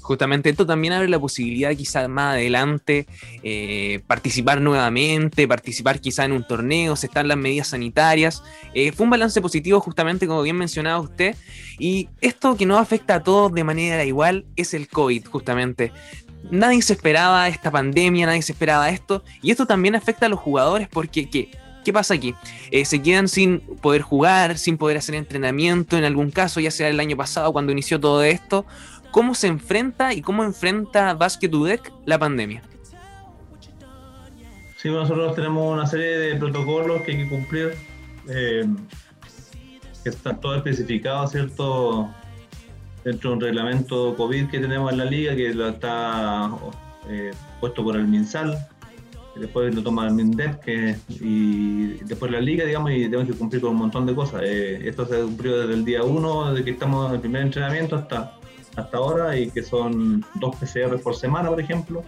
Justamente 0.00 0.50
esto 0.50 0.66
también 0.66 0.92
abre 0.92 1.08
la 1.08 1.18
posibilidad 1.18 1.74
quizás 1.74 2.10
más 2.10 2.34
adelante 2.34 3.06
eh, 3.42 4.02
participar 4.06 4.60
nuevamente, 4.60 5.48
participar 5.48 5.98
quizá 5.98 6.26
en 6.26 6.32
un 6.32 6.46
torneo, 6.46 6.94
se 6.94 7.06
están 7.06 7.26
las 7.26 7.38
medidas 7.38 7.68
sanitarias. 7.68 8.42
Eh, 8.74 8.92
fue 8.92 9.04
un 9.04 9.10
balance 9.10 9.40
positivo 9.40 9.80
justamente 9.80 10.26
como 10.26 10.42
bien 10.42 10.56
mencionaba 10.56 11.00
usted 11.00 11.34
y 11.78 12.10
esto 12.20 12.54
que 12.54 12.66
nos 12.66 12.78
afecta 12.80 13.14
a 13.14 13.22
todos 13.22 13.50
de 13.54 13.64
manera 13.64 14.04
igual 14.04 14.44
es 14.56 14.74
el 14.74 14.88
COVID 14.88 15.24
justamente 15.24 15.90
nadie 16.50 16.82
se 16.82 16.92
esperaba 16.92 17.48
esta 17.48 17.70
pandemia, 17.70 18.26
nadie 18.26 18.42
se 18.42 18.52
esperaba 18.52 18.90
esto, 18.90 19.22
y 19.42 19.50
esto 19.50 19.66
también 19.66 19.94
afecta 19.94 20.26
a 20.26 20.28
los 20.28 20.40
jugadores 20.40 20.88
porque 20.88 21.28
¿qué, 21.28 21.50
¿qué 21.84 21.92
pasa 21.92 22.14
aquí? 22.14 22.34
Eh, 22.70 22.84
se 22.84 23.02
quedan 23.02 23.28
sin 23.28 23.60
poder 23.60 24.02
jugar, 24.02 24.58
sin 24.58 24.78
poder 24.78 24.96
hacer 24.96 25.14
entrenamiento 25.14 25.96
en 25.96 26.04
algún 26.04 26.30
caso, 26.30 26.60
ya 26.60 26.70
sea 26.70 26.88
el 26.88 26.98
año 26.98 27.16
pasado 27.16 27.52
cuando 27.52 27.72
inició 27.72 28.00
todo 28.00 28.22
esto. 28.22 28.66
¿Cómo 29.10 29.34
se 29.34 29.46
enfrenta 29.46 30.12
y 30.12 30.22
cómo 30.22 30.42
enfrenta 30.42 31.14
Basket 31.14 31.52
UDEC 31.54 31.92
la 32.04 32.18
pandemia? 32.18 32.62
Sí, 34.76 34.90
nosotros 34.90 35.34
tenemos 35.34 35.72
una 35.72 35.86
serie 35.86 36.18
de 36.18 36.36
protocolos 36.36 37.02
que 37.02 37.12
hay 37.12 37.18
que 37.18 37.28
cumplir, 37.28 37.74
eh, 38.28 38.66
que 40.02 40.10
están 40.10 40.40
todos 40.40 40.56
especificados, 40.56 41.30
¿cierto? 41.30 42.10
dentro 43.04 43.30
de 43.30 43.36
un 43.36 43.42
reglamento 43.42 44.16
COVID 44.16 44.48
que 44.48 44.58
tenemos 44.58 44.90
en 44.90 44.98
la 44.98 45.04
liga, 45.04 45.36
que 45.36 45.52
lo 45.54 45.68
está 45.68 46.50
eh, 47.08 47.32
puesto 47.60 47.84
por 47.84 47.96
el 47.96 48.08
MinSal, 48.08 48.66
después 49.36 49.74
lo 49.74 49.82
toma 49.82 50.06
el 50.06 50.14
MINDEP 50.14 50.60
que, 50.60 50.96
y 51.08 51.94
después 52.04 52.30
la 52.30 52.40
liga, 52.40 52.64
digamos, 52.64 52.90
y 52.92 53.04
tenemos 53.04 53.26
que 53.26 53.34
cumplir 53.34 53.62
con 53.62 53.72
un 53.72 53.78
montón 53.78 54.06
de 54.06 54.14
cosas. 54.14 54.42
Eh, 54.44 54.88
esto 54.88 55.06
se 55.06 55.20
cumplió 55.20 55.58
desde 55.58 55.74
el 55.74 55.84
día 55.84 56.02
1, 56.02 56.52
desde 56.52 56.64
que 56.64 56.70
estamos 56.70 57.08
en 57.08 57.14
el 57.14 57.20
primer 57.20 57.42
entrenamiento 57.42 57.96
hasta, 57.96 58.38
hasta 58.76 58.96
ahora, 58.96 59.38
y 59.38 59.50
que 59.50 59.62
son 59.62 60.24
dos 60.36 60.56
PCR 60.56 60.98
por 61.00 61.14
semana, 61.16 61.48
por 61.50 61.60
ejemplo. 61.60 62.02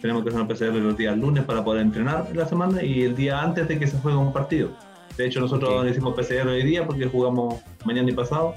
Tenemos 0.00 0.22
que 0.22 0.30
hacer 0.30 0.40
una 0.40 0.48
PCR 0.48 0.74
los 0.74 0.96
días 0.96 1.16
lunes 1.16 1.44
para 1.44 1.62
poder 1.62 1.82
entrenar 1.82 2.26
en 2.30 2.36
la 2.36 2.46
semana 2.46 2.82
y 2.82 3.02
el 3.02 3.14
día 3.14 3.40
antes 3.40 3.68
de 3.68 3.78
que 3.78 3.86
se 3.86 3.98
juegue 3.98 4.18
un 4.18 4.32
partido. 4.32 4.70
De 5.16 5.26
hecho, 5.26 5.40
nosotros 5.40 5.88
hicimos 5.88 6.14
PCR 6.14 6.48
hoy 6.48 6.64
día 6.64 6.86
porque 6.86 7.06
jugamos 7.06 7.60
mañana 7.84 8.10
y 8.10 8.14
pasado 8.14 8.54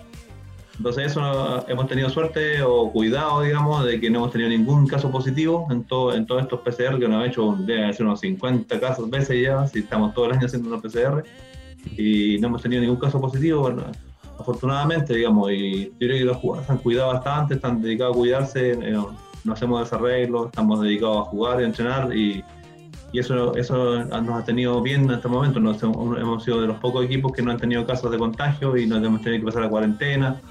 entonces 0.77 1.11
eso 1.11 1.65
hemos 1.69 1.87
tenido 1.87 2.09
suerte 2.09 2.61
o 2.61 2.91
cuidado, 2.91 3.41
digamos, 3.41 3.85
de 3.85 3.99
que 3.99 4.09
no 4.09 4.19
hemos 4.19 4.31
tenido 4.31 4.49
ningún 4.49 4.87
caso 4.87 5.09
positivo 5.09 5.67
en, 5.71 5.85
todo, 5.85 6.13
en 6.13 6.25
todos 6.25 6.43
estos 6.43 6.59
PCR 6.61 6.99
que 6.99 7.07
nos 7.07 7.23
han 7.23 7.29
hecho, 7.29 7.55
debe 7.59 7.93
ser 7.93 8.05
unos 8.05 8.19
50 8.19 8.79
casos 8.79 9.09
veces 9.09 9.41
ya, 9.41 9.65
si 9.67 9.79
estamos 9.79 10.13
todo 10.13 10.25
el 10.25 10.33
año 10.33 10.47
haciendo 10.47 10.67
unos 10.67 10.81
PCR, 10.81 11.23
y 11.97 12.37
no 12.39 12.47
hemos 12.47 12.61
tenido 12.61 12.81
ningún 12.81 12.97
caso 12.97 13.21
positivo, 13.21 13.61
bueno, 13.61 13.83
afortunadamente, 14.37 15.15
digamos, 15.15 15.49
y 15.51 15.85
yo 15.85 15.91
creo 15.97 16.17
que 16.17 16.25
los 16.25 16.37
jugadores 16.37 16.69
han 16.69 16.77
cuidado 16.79 17.13
bastante, 17.13 17.53
están 17.55 17.81
dedicados 17.81 18.15
a 18.15 18.19
cuidarse, 18.19 18.71
eh, 18.71 18.97
no 19.45 19.53
hacemos 19.53 19.79
desarreglos, 19.79 20.47
estamos 20.47 20.81
dedicados 20.81 21.19
a 21.19 21.29
jugar 21.29 21.61
y 21.61 21.63
entrenar, 21.63 22.17
y, 22.17 22.43
y 23.13 23.19
eso, 23.19 23.55
eso 23.55 24.03
nos 24.03 24.41
ha 24.41 24.43
tenido 24.43 24.81
bien 24.81 25.05
en 25.05 25.11
este 25.11 25.29
momento, 25.29 25.61
nos, 25.61 25.81
hemos 25.81 26.43
sido 26.43 26.59
de 26.59 26.67
los 26.67 26.77
pocos 26.79 27.05
equipos 27.05 27.31
que 27.31 27.41
no 27.41 27.51
han 27.51 27.57
tenido 27.57 27.85
casos 27.85 28.11
de 28.11 28.17
contagio 28.17 28.75
y 28.75 28.85
no 28.85 28.97
hemos 28.97 29.21
tenido 29.21 29.39
que 29.39 29.45
pasar 29.45 29.63
a 29.63 29.69
cuarentena 29.69 30.41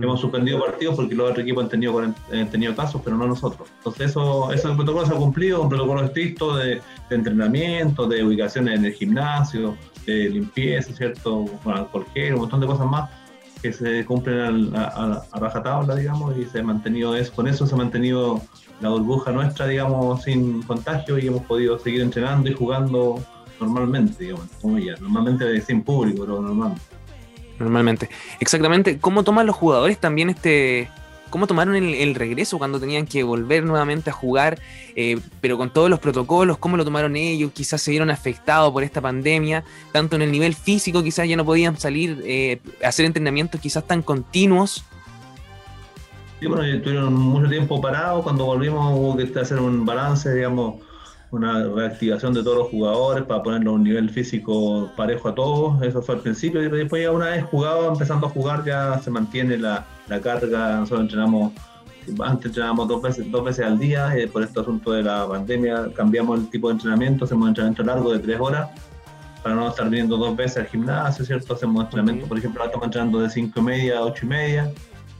Hemos 0.00 0.20
suspendido 0.20 0.60
partidos 0.60 0.94
porque 0.94 1.14
los 1.14 1.30
otros 1.30 1.42
equipos 1.42 1.64
han 1.64 1.70
tenido, 1.70 1.98
han 1.98 2.50
tenido 2.50 2.74
casos, 2.76 3.00
pero 3.04 3.16
no 3.16 3.26
nosotros. 3.26 3.68
Entonces, 3.78 4.10
eso, 4.10 4.52
eso 4.52 4.70
el 4.70 4.76
protocolo 4.76 5.04
se 5.06 5.12
ha 5.12 5.16
cumplido, 5.16 5.60
un 5.60 5.68
protocolo 5.68 6.04
estricto 6.04 6.56
de, 6.56 6.80
entrenamiento, 7.10 8.06
de 8.06 8.22
ubicaciones 8.22 8.78
en 8.78 8.84
el 8.84 8.92
gimnasio, 8.92 9.76
de 10.06 10.30
limpieza, 10.30 10.92
¿cierto? 10.92 11.46
Bueno, 11.64 11.80
alcohol 11.80 12.06
un 12.14 12.38
montón 12.38 12.60
de 12.60 12.66
cosas 12.68 12.86
más 12.86 13.10
que 13.60 13.72
se 13.72 14.04
cumplen 14.04 14.72
a, 14.76 15.22
rajatabla, 15.32 15.96
digamos, 15.96 16.36
y 16.36 16.44
se 16.44 16.60
ha 16.60 16.62
mantenido 16.62 17.16
eso. 17.16 17.32
Con 17.34 17.48
eso 17.48 17.66
se 17.66 17.74
ha 17.74 17.78
mantenido 17.78 18.40
la 18.80 18.90
burbuja 18.90 19.32
nuestra, 19.32 19.66
digamos, 19.66 20.22
sin 20.22 20.62
contagio 20.62 21.18
y 21.18 21.26
hemos 21.26 21.42
podido 21.44 21.78
seguir 21.78 22.02
entrenando 22.02 22.48
y 22.48 22.54
jugando 22.54 23.20
normalmente, 23.60 24.22
digamos, 24.22 24.46
como 24.62 24.78
ya, 24.78 24.94
normalmente 25.00 25.60
sin 25.60 25.82
público, 25.82 26.20
pero 26.20 26.40
normalmente 26.40 26.82
normalmente. 27.58 28.08
Exactamente, 28.40 28.98
¿cómo 28.98 29.24
toman 29.24 29.46
los 29.46 29.56
jugadores 29.56 29.98
también 29.98 30.30
este... 30.30 30.88
¿Cómo 31.30 31.46
tomaron 31.46 31.76
el, 31.76 32.14
regreso 32.14 32.56
cuando 32.56 32.80
tenían 32.80 33.06
que 33.06 33.22
volver 33.22 33.62
nuevamente 33.62 34.08
a 34.08 34.14
jugar, 34.14 34.58
eh, 34.96 35.20
pero 35.42 35.58
con 35.58 35.70
todos 35.70 35.90
los 35.90 35.98
protocolos? 35.98 36.56
¿Cómo 36.56 36.78
lo 36.78 36.86
tomaron 36.86 37.16
ellos? 37.16 37.52
Quizás 37.52 37.82
se 37.82 37.90
vieron 37.90 38.10
afectados 38.10 38.72
por 38.72 38.82
esta 38.82 39.02
pandemia, 39.02 39.62
tanto 39.92 40.16
en 40.16 40.22
el 40.22 40.32
nivel 40.32 40.54
físico, 40.54 41.02
quizás 41.02 41.28
ya 41.28 41.36
no 41.36 41.44
podían 41.44 41.78
salir 41.78 42.22
eh, 42.24 42.60
hacer 42.82 43.04
entrenamientos 43.04 43.60
quizás 43.60 43.86
tan 43.86 44.00
continuos. 44.00 44.86
Sí, 46.40 46.46
bueno, 46.46 46.62
estuvieron 46.64 47.12
mucho 47.12 47.50
tiempo 47.50 47.78
parados, 47.78 48.22
cuando 48.22 48.46
volvimos 48.46 48.98
hubo 48.98 49.14
que 49.14 49.38
hacer 49.38 49.58
un 49.58 49.84
balance, 49.84 50.34
digamos, 50.34 50.76
una 51.30 51.62
reactivación 51.62 52.32
de 52.32 52.42
todos 52.42 52.58
los 52.58 52.68
jugadores 52.68 53.24
para 53.24 53.42
ponerlo 53.42 53.72
a 53.72 53.74
un 53.74 53.84
nivel 53.84 54.08
físico 54.10 54.90
parejo 54.96 55.28
a 55.28 55.34
todos. 55.34 55.82
Eso 55.82 56.00
fue 56.00 56.16
al 56.16 56.20
principio 56.22 56.62
y 56.62 56.68
después 56.68 57.02
ya 57.02 57.10
una 57.10 57.26
vez 57.26 57.44
jugado, 57.44 57.88
empezando 57.92 58.26
a 58.26 58.30
jugar, 58.30 58.64
ya 58.64 58.98
se 58.98 59.10
mantiene 59.10 59.58
la, 59.58 59.86
la 60.08 60.20
carga. 60.20 60.76
Nosotros 60.76 61.02
entrenamos, 61.02 61.52
antes 62.20 62.46
entrenábamos 62.46 62.88
dos 62.88 63.02
veces, 63.02 63.30
dos 63.30 63.44
veces 63.44 63.66
al 63.66 63.78
día, 63.78 64.18
y 64.18 64.26
por 64.26 64.42
este 64.42 64.60
asunto 64.60 64.92
de 64.92 65.02
la 65.02 65.28
pandemia 65.28 65.90
cambiamos 65.94 66.40
el 66.40 66.48
tipo 66.48 66.68
de 66.68 66.74
entrenamiento, 66.74 67.26
hacemos 67.26 67.48
entrenamiento 67.48 67.82
largo 67.82 68.12
de 68.12 68.20
tres 68.20 68.40
horas 68.40 68.70
para 69.42 69.54
no 69.54 69.68
estar 69.68 69.88
viniendo 69.88 70.16
dos 70.16 70.34
veces 70.34 70.58
al 70.58 70.66
gimnasio, 70.66 71.24
¿cierto? 71.24 71.54
Hacemos 71.54 71.84
entrenamiento, 71.84 72.26
por 72.26 72.38
ejemplo, 72.38 72.60
ahora 72.60 72.70
estamos 72.70 72.86
entrenando 72.86 73.20
de 73.20 73.30
cinco 73.30 73.60
y 73.60 73.62
media 73.62 73.98
a 73.98 74.02
ocho 74.02 74.24
y 74.24 74.28
media. 74.28 74.72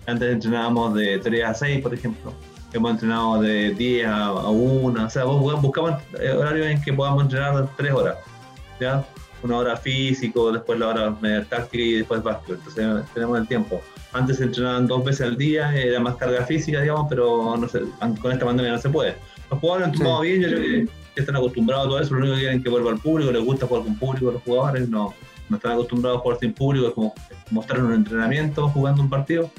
Antes 0.07 0.33
entrenábamos 0.33 0.95
de 0.95 1.19
3 1.19 1.45
a 1.45 1.53
6, 1.53 1.83
por 1.83 1.93
ejemplo 1.93 2.33
hemos 2.73 2.91
entrenado 2.93 3.41
de 3.41 3.71
10 3.75 4.07
a 4.07 4.33
1, 4.49 5.05
o 5.05 5.11
sea, 5.11 5.25
buscamos 5.25 6.03
horarios 6.37 6.67
en 6.67 6.83
que 6.83 6.93
podamos 6.93 7.25
entrenar 7.25 7.69
3 7.77 7.93
horas, 7.93 8.17
¿ya? 8.81 9.05
Una 9.43 9.57
hora 9.59 9.77
físico, 9.77 10.53
después 10.53 10.79
la 10.79 10.89
hora 10.89 11.17
media 11.21 11.45
táctica 11.45 11.83
y 11.83 11.93
después 11.93 12.23
básquet, 12.23 12.57
entonces 12.57 13.07
tenemos 13.15 13.39
el 13.39 13.47
tiempo. 13.47 13.81
Antes 14.13 14.39
se 14.39 14.45
entrenaban 14.45 14.87
dos 14.87 15.05
veces 15.05 15.27
al 15.27 15.37
día, 15.37 15.75
era 15.77 16.01
más 16.01 16.17
carga 16.17 16.45
física, 16.45 16.81
digamos, 16.81 17.07
pero 17.09 17.57
no 17.57 17.69
sé, 17.69 17.83
con 18.21 18.33
esta 18.33 18.45
pandemia 18.45 18.73
no 18.73 18.79
se 18.79 18.89
puede. 18.89 19.17
Los 19.51 19.61
jugadores 19.61 19.89
han 19.89 19.95
tomado 19.95 20.21
bien, 20.21 20.43
yo 20.43 20.49
creo 20.49 20.61
que 20.61 20.89
están 21.15 21.37
acostumbrados 21.37 21.87
a 21.87 21.89
todo 21.89 22.01
eso, 22.01 22.15
lo 22.15 22.21
único 22.21 22.35
que 22.35 22.41
quieren 22.41 22.59
es 22.59 22.65
que 22.65 22.71
vuelva 22.71 22.91
al 22.91 22.99
público, 22.99 23.31
les 23.31 23.45
gusta 23.45 23.67
jugar 23.67 23.85
con 23.85 23.97
público, 23.97 24.31
los 24.33 24.43
jugadores 24.43 24.89
no, 24.89 25.15
no 25.49 25.57
están 25.57 25.73
acostumbrados 25.73 26.19
a 26.19 26.23
jugar 26.23 26.39
sin 26.41 26.53
público, 26.53 26.89
es 26.89 26.95
como 26.95 27.15
mostrar 27.51 27.83
un 27.83 27.95
entrenamiento 27.95 28.69
jugando 28.69 29.03
un 29.03 29.11
partido 29.11 29.51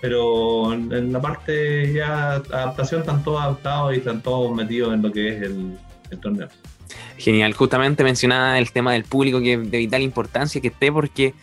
pero 0.00 0.72
en 0.72 1.12
la 1.12 1.20
parte 1.20 1.92
ya 1.92 2.34
adaptación 2.34 3.00
están 3.00 3.22
todos 3.22 3.40
adaptados 3.40 3.94
y 3.94 3.98
están 3.98 4.22
todos 4.22 4.54
metidos 4.54 4.94
en 4.94 5.02
lo 5.02 5.12
que 5.12 5.28
es 5.28 5.42
el, 5.42 5.78
torneo. 6.20 6.48
Genial, 7.18 7.52
justamente 7.54 8.04
mencionaba 8.04 8.58
el 8.58 8.70
tema 8.70 8.92
del 8.92 9.04
público 9.04 9.40
que 9.40 9.54
es 9.54 9.70
de 9.70 9.78
vital 9.78 10.02
importancia 10.02 10.60
que 10.60 10.68
esté 10.68 10.92
porque 10.92 11.34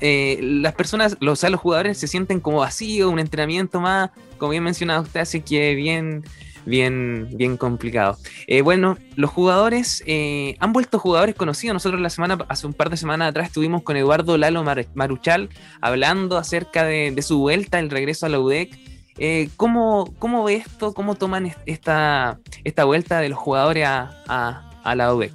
eh, 0.00 0.38
las 0.42 0.74
personas, 0.74 1.16
o 1.26 1.36
sea, 1.36 1.48
los 1.48 1.60
jugadores 1.60 1.96
se 1.96 2.06
sienten 2.06 2.40
como 2.40 2.58
vacíos, 2.58 3.10
un 3.10 3.18
entrenamiento 3.18 3.80
más, 3.80 4.10
como 4.36 4.50
bien 4.50 4.62
mencionaba 4.62 5.00
usted, 5.00 5.20
así 5.20 5.40
que 5.40 5.74
bien 5.74 6.24
bien, 6.66 7.28
bien 7.32 7.56
complicado. 7.56 8.18
Eh, 8.46 8.60
bueno, 8.60 8.98
los 9.14 9.30
jugadores 9.30 10.02
eh, 10.06 10.56
han 10.58 10.72
vuelto 10.72 10.98
jugadores 10.98 11.34
conocidos. 11.34 11.74
Nosotros 11.74 12.00
la 12.00 12.10
semana, 12.10 12.38
hace 12.48 12.66
un 12.66 12.74
par 12.74 12.90
de 12.90 12.98
semanas 12.98 13.30
atrás 13.30 13.46
estuvimos 13.46 13.82
con 13.82 13.96
Eduardo 13.96 14.36
Lalo 14.36 14.62
Maruchal 14.94 15.48
hablando 15.80 16.36
acerca 16.36 16.84
de, 16.84 17.16
su 17.22 17.38
vuelta, 17.38 17.78
el 17.78 17.88
regreso 17.88 18.26
a 18.26 18.28
la 18.28 18.40
UDEC. 18.40 18.78
Eh, 19.18 19.48
¿cómo, 19.56 20.12
¿cómo, 20.18 20.44
ve 20.44 20.56
esto? 20.56 20.92
¿Cómo 20.92 21.14
toman 21.14 21.54
esta, 21.64 22.38
esta 22.64 22.84
vuelta 22.84 23.20
de 23.20 23.30
los 23.30 23.38
jugadores 23.38 23.86
a, 23.86 24.62
la 24.94 25.14
UDEC? 25.14 25.32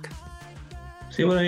Sí, 1.10 1.24
bueno, 1.24 1.42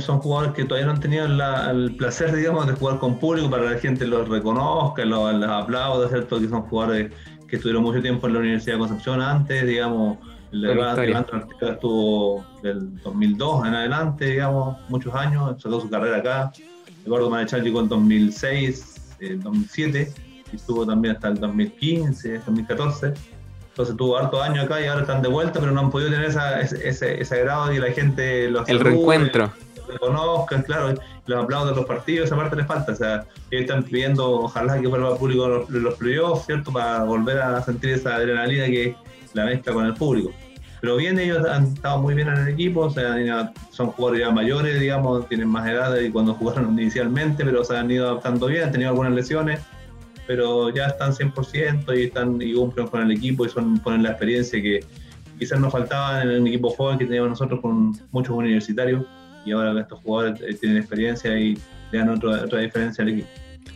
son 0.00 0.20
jugadores 0.20 0.54
que 0.54 0.64
todavía 0.64 0.86
no 0.86 0.92
han 0.92 1.00
tenido 1.00 1.26
el 1.26 1.94
placer, 1.96 2.34
digamos, 2.34 2.66
de 2.66 2.72
jugar 2.74 2.98
con 2.98 3.18
público 3.18 3.50
para 3.50 3.64
que 3.64 3.70
la 3.74 3.78
gente 3.78 4.06
los 4.06 4.26
reconozca, 4.26 5.04
los, 5.04 5.34
los 5.34 5.50
aplaude, 5.50 6.08
¿cierto? 6.08 6.40
Que 6.40 6.48
son 6.48 6.62
jugadores 6.62 7.12
que 7.48 7.56
estuvieron 7.56 7.82
mucho 7.82 8.02
tiempo 8.02 8.26
en 8.26 8.32
la 8.34 8.38
Universidad 8.40 8.74
de 8.74 8.78
Concepción 8.80 9.20
antes, 9.20 9.66
digamos, 9.66 10.18
el 10.52 10.62
Leandro 10.62 11.48
estuvo 11.60 12.44
del 12.62 13.00
2002 13.02 13.66
en 13.66 13.74
adelante, 13.74 14.26
digamos, 14.26 14.76
muchos 14.88 15.14
años, 15.14 15.60
sacó 15.60 15.80
su 15.80 15.90
carrera 15.90 16.18
acá. 16.18 16.52
Eduardo 17.04 17.30
Manechal 17.30 17.62
llegó 17.62 17.80
en 17.80 17.88
2006, 17.88 19.16
2007, 19.42 20.00
eh, 20.00 20.12
y 20.52 20.56
estuvo 20.56 20.86
también 20.86 21.14
hasta 21.14 21.28
el 21.28 21.40
2015, 21.40 22.38
2014. 22.46 23.14
Entonces 23.68 23.96
tuvo 23.96 24.16
harto 24.16 24.42
años 24.42 24.64
acá 24.64 24.80
y 24.80 24.86
ahora 24.86 25.02
están 25.02 25.20
de 25.20 25.28
vuelta, 25.28 25.60
pero 25.60 25.72
no 25.72 25.80
han 25.80 25.90
podido 25.90 26.10
tener 26.10 26.26
esa, 26.26 26.60
ese, 26.60 27.20
ese, 27.20 27.34
agrado 27.34 27.72
y 27.72 27.78
la 27.78 27.92
gente 27.92 28.50
los 28.50 28.66
El 28.68 28.80
reencuentro. 28.80 29.52
Reconozcan, 29.88 30.62
claro, 30.62 30.94
los 31.26 31.44
aplausos 31.44 31.70
de 31.70 31.76
los 31.76 31.86
partidos, 31.86 32.26
esa 32.26 32.36
parte 32.36 32.56
les 32.56 32.66
falta. 32.66 32.92
O 32.92 32.96
sea, 32.96 33.26
ellos 33.50 33.62
están 33.62 33.82
pidiendo, 33.82 34.42
ojalá 34.42 34.80
que 34.80 34.86
vuelva 34.86 35.12
el 35.12 35.18
público 35.18 35.48
los, 35.48 35.70
los 35.70 35.94
playoffs, 35.94 36.46
¿cierto? 36.46 36.72
Para 36.72 37.04
volver 37.04 37.38
a 37.38 37.62
sentir 37.62 37.90
esa 37.90 38.16
adrenalina 38.16 38.66
que 38.66 38.96
la 39.34 39.44
mezcla 39.44 39.72
con 39.72 39.86
el 39.86 39.94
público. 39.94 40.32
Pero 40.80 40.96
bien, 40.96 41.18
ellos 41.18 41.44
han 41.46 41.64
estado 41.64 42.00
muy 42.00 42.14
bien 42.14 42.28
en 42.28 42.36
el 42.36 42.48
equipo, 42.48 42.80
o 42.82 42.90
sea, 42.90 43.52
son 43.70 43.88
jugadores 43.88 44.20
ya 44.20 44.30
mayores, 44.30 44.78
digamos, 44.78 45.26
tienen 45.28 45.48
más 45.48 45.66
edad 45.66 45.92
de 45.92 46.12
cuando 46.12 46.34
jugaron 46.34 46.78
inicialmente, 46.78 47.44
pero 47.44 47.64
se 47.64 47.76
han 47.76 47.90
ido 47.90 48.06
adaptando 48.06 48.46
bien, 48.46 48.64
han 48.64 48.72
tenido 48.72 48.90
algunas 48.90 49.12
lesiones, 49.12 49.60
pero 50.26 50.70
ya 50.70 50.86
están 50.86 51.12
100% 51.12 51.98
y 51.98 52.04
están 52.04 52.40
y 52.42 52.52
cumplen 52.54 52.88
con 52.88 53.02
el 53.02 53.10
equipo 53.10 53.46
y 53.46 53.48
son 53.48 53.78
ponen 53.78 54.02
la 54.02 54.10
experiencia 54.10 54.60
que 54.60 54.84
quizás 55.38 55.58
nos 55.60 55.72
faltaba 55.72 56.22
en 56.22 56.30
el 56.30 56.46
equipo 56.46 56.70
joven 56.70 56.98
que 56.98 57.04
teníamos 57.04 57.30
nosotros 57.30 57.60
con 57.60 57.92
muchos 58.10 58.36
universitarios 58.36 59.04
y 59.46 59.52
ahora 59.52 59.80
estos 59.80 60.00
jugadores 60.00 60.40
eh, 60.42 60.54
tienen 60.60 60.78
experiencia 60.78 61.38
y 61.38 61.56
le 61.92 61.98
dan 61.98 62.10
otra, 62.10 62.44
otra 62.44 62.60
diferencia 62.60 63.02
al 63.02 63.10
equipo. 63.10 63.28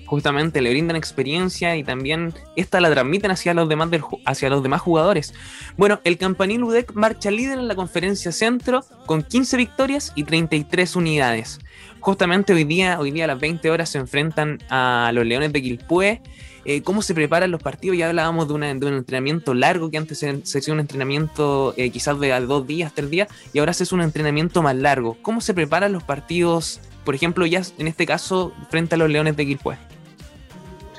Justamente 0.04 0.60
le 0.60 0.70
brindan 0.70 0.96
experiencia 0.96 1.76
y 1.76 1.84
también 1.84 2.34
esta 2.56 2.80
la 2.80 2.90
transmiten 2.90 3.30
hacia 3.30 3.54
los 3.54 3.68
demás, 3.68 3.90
hacia 4.26 4.50
los 4.50 4.60
demás 4.60 4.80
jugadores. 4.80 5.32
Bueno, 5.76 6.00
el 6.02 6.18
Campanil 6.18 6.64
UDEC 6.64 6.92
marcha 6.94 7.30
líder 7.30 7.60
en 7.60 7.68
la 7.68 7.76
conferencia 7.76 8.32
centro 8.32 8.84
con 9.06 9.22
15 9.22 9.56
victorias 9.56 10.12
y 10.16 10.24
33 10.24 10.96
unidades. 10.96 11.60
Justamente 12.00 12.52
hoy 12.52 12.64
día, 12.64 12.98
hoy 12.98 13.12
día 13.12 13.24
a 13.24 13.28
las 13.28 13.38
20 13.38 13.70
horas 13.70 13.90
se 13.90 13.98
enfrentan 13.98 14.58
a 14.68 15.12
los 15.14 15.24
Leones 15.24 15.52
de 15.52 15.62
Quilpué 15.62 16.20
eh, 16.64 16.82
cómo 16.82 17.02
se 17.02 17.14
preparan 17.14 17.50
los 17.50 17.62
partidos. 17.62 17.96
Ya 17.96 18.08
hablábamos 18.08 18.48
de, 18.48 18.54
un 18.54 18.64
entrenamiento 18.64 19.54
largo, 19.54 19.90
que 19.90 19.98
antes 19.98 20.18
se, 20.18 20.30
hacía 20.30 20.74
un 20.74 20.80
entrenamiento 20.80 21.74
eh, 21.76 21.90
quizás 21.90 22.18
de 22.20 22.38
dos 22.40 22.66
días, 22.66 22.92
tres 22.94 23.10
días, 23.10 23.28
y 23.52 23.58
ahora 23.58 23.72
se 23.72 23.84
hace 23.84 23.94
un 23.94 24.02
entrenamiento 24.02 24.62
más 24.62 24.76
largo. 24.76 25.16
¿Cómo 25.22 25.40
se 25.40 25.54
preparan 25.54 25.92
los 25.92 26.02
partidos, 26.02 26.80
por 27.04 27.14
ejemplo, 27.14 27.46
ya 27.46 27.62
en 27.78 27.88
este 27.88 28.06
caso, 28.06 28.52
frente 28.70 28.94
a 28.94 28.98
los 28.98 29.10
Leones 29.10 29.36
de 29.36 29.46
Quilpué? 29.46 29.76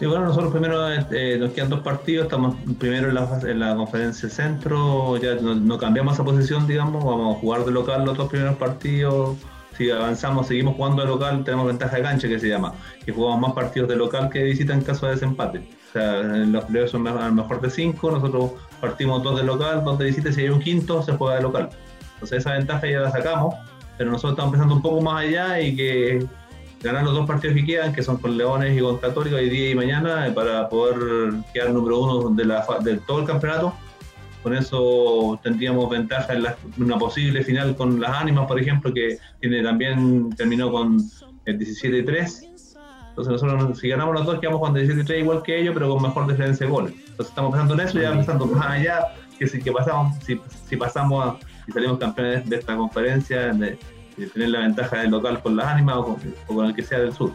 Sí, 0.01 0.07
bueno, 0.07 0.25
nosotros 0.25 0.51
primero 0.51 0.91
eh, 0.91 1.37
nos 1.39 1.51
quedan 1.51 1.69
dos 1.69 1.81
partidos, 1.81 2.23
estamos 2.23 2.55
primero 2.79 3.09
en 3.09 3.13
la, 3.13 3.39
en 3.43 3.59
la 3.59 3.75
conferencia 3.75 4.27
centro, 4.29 5.15
ya 5.17 5.35
no, 5.35 5.77
cambiamos 5.77 6.15
esa 6.15 6.23
posición, 6.23 6.65
digamos, 6.65 7.05
vamos 7.05 7.35
a 7.35 7.39
jugar 7.39 7.65
de 7.65 7.71
local 7.71 8.03
los 8.03 8.17
dos 8.17 8.27
primeros 8.27 8.55
partidos, 8.55 9.37
si 9.77 9.89
avanzamos, 9.89 10.47
seguimos 10.47 10.75
jugando 10.75 11.01
de 11.01 11.07
local, 11.07 11.43
tenemos 11.43 11.67
ventaja 11.67 11.97
de 11.97 12.03
cancha 12.03 12.27
que 12.27 12.39
se 12.39 12.47
llama, 12.49 12.73
que 13.05 13.11
jugamos 13.11 13.39
más 13.41 13.53
partidos 13.53 13.89
de 13.89 13.95
local 13.95 14.29
que 14.29 14.39
de 14.39 14.45
visita 14.45 14.73
en 14.73 14.81
caso 14.81 15.05
de 15.05 15.13
desempate. 15.13 15.59
O 15.59 15.93
sea, 15.93 16.21
los 16.21 16.63
playoffs 16.65 16.91
son 16.91 17.07
a 17.07 17.27
lo 17.27 17.33
mejor 17.33 17.61
de 17.61 17.69
cinco, 17.69 18.11
nosotros 18.11 18.51
partimos 18.79 19.23
dos 19.23 19.37
de 19.37 19.43
local, 19.43 19.83
dos 19.83 19.97
de 19.97 20.05
visita, 20.05 20.31
si 20.31 20.41
hay 20.41 20.49
un 20.49 20.59
quinto, 20.59 21.01
se 21.01 21.13
juega 21.13 21.35
de 21.35 21.41
local. 21.41 21.69
Entonces 22.13 22.39
esa 22.39 22.53
ventaja 22.53 22.87
ya 22.87 22.99
la 22.99 23.11
sacamos, 23.11 23.55
pero 23.97 24.11
nosotros 24.11 24.33
estamos 24.33 24.51
pensando 24.51 24.75
un 24.75 24.81
poco 24.81 25.01
más 25.01 25.25
allá 25.25 25.59
y 25.59 25.75
que 25.75 26.25
ganar 26.81 27.03
los 27.03 27.13
dos 27.13 27.27
partidos 27.27 27.55
que 27.55 27.65
quedan, 27.65 27.93
que 27.93 28.03
son 28.03 28.17
con 28.17 28.37
Leones 28.37 28.77
y 28.77 28.81
con 28.81 28.97
Católica, 28.97 29.35
hoy 29.35 29.49
día 29.49 29.71
y 29.71 29.75
mañana, 29.75 30.27
eh, 30.27 30.31
para 30.31 30.67
poder 30.69 31.33
quedar 31.53 31.71
número 31.71 31.99
uno 31.99 32.29
de, 32.29 32.45
la, 32.45 32.65
de 32.81 32.97
todo 32.97 33.19
el 33.19 33.25
campeonato. 33.25 33.73
Con 34.43 34.55
eso 34.55 35.39
tendríamos 35.43 35.89
ventaja 35.89 36.33
en, 36.33 36.45
una 36.77 36.97
posible 36.97 37.43
final 37.43 37.75
con 37.75 37.99
las 37.99 38.11
Ánimas, 38.11 38.47
por 38.47 38.59
ejemplo, 38.59 38.93
que 38.93 39.17
tiene 39.39 39.61
también 39.61 40.29
terminó 40.31 40.71
con 40.71 40.97
el 41.45 41.57
17 41.57 42.03
3. 42.03 42.47
Entonces 43.09 43.31
nosotros 43.33 43.77
si 43.77 43.89
ganamos 43.89 44.15
los 44.15 44.25
dos 44.25 44.39
quedamos 44.39 44.61
con 44.61 44.73
17 44.73 45.03
3 45.05 45.19
igual 45.19 45.43
que 45.43 45.59
ellos, 45.59 45.73
pero 45.73 45.89
con 45.89 46.01
mejor 46.01 46.27
diferencia 46.27 46.65
de 46.65 46.71
goles. 46.71 46.93
Entonces 46.93 47.27
estamos 47.27 47.51
pensando 47.51 47.73
en 47.75 47.79
eso, 47.81 47.99
ya 47.99 48.11
pensando 48.11 48.45
más 48.47 48.65
allá, 48.67 49.07
que 49.37 49.47
si, 49.47 49.61
que 49.61 49.71
pasamos, 49.71 50.17
si, 50.23 50.39
si 50.67 50.75
pasamos 50.75 51.37
y 51.67 51.71
salimos 51.71 51.99
campeones 51.99 52.49
de 52.49 52.55
esta 52.55 52.75
conferencia, 52.75 53.53
de, 53.53 53.77
tener 54.33 54.49
la 54.49 54.59
ventaja 54.59 54.97
del 54.99 55.11
local 55.11 55.41
con 55.41 55.55
las 55.55 55.67
ánimas 55.67 55.97
o 55.97 56.17
con, 56.47 56.65
el 56.65 56.75
que 56.75 56.83
sea 56.83 56.99
del 56.99 57.13
sur. 57.13 57.31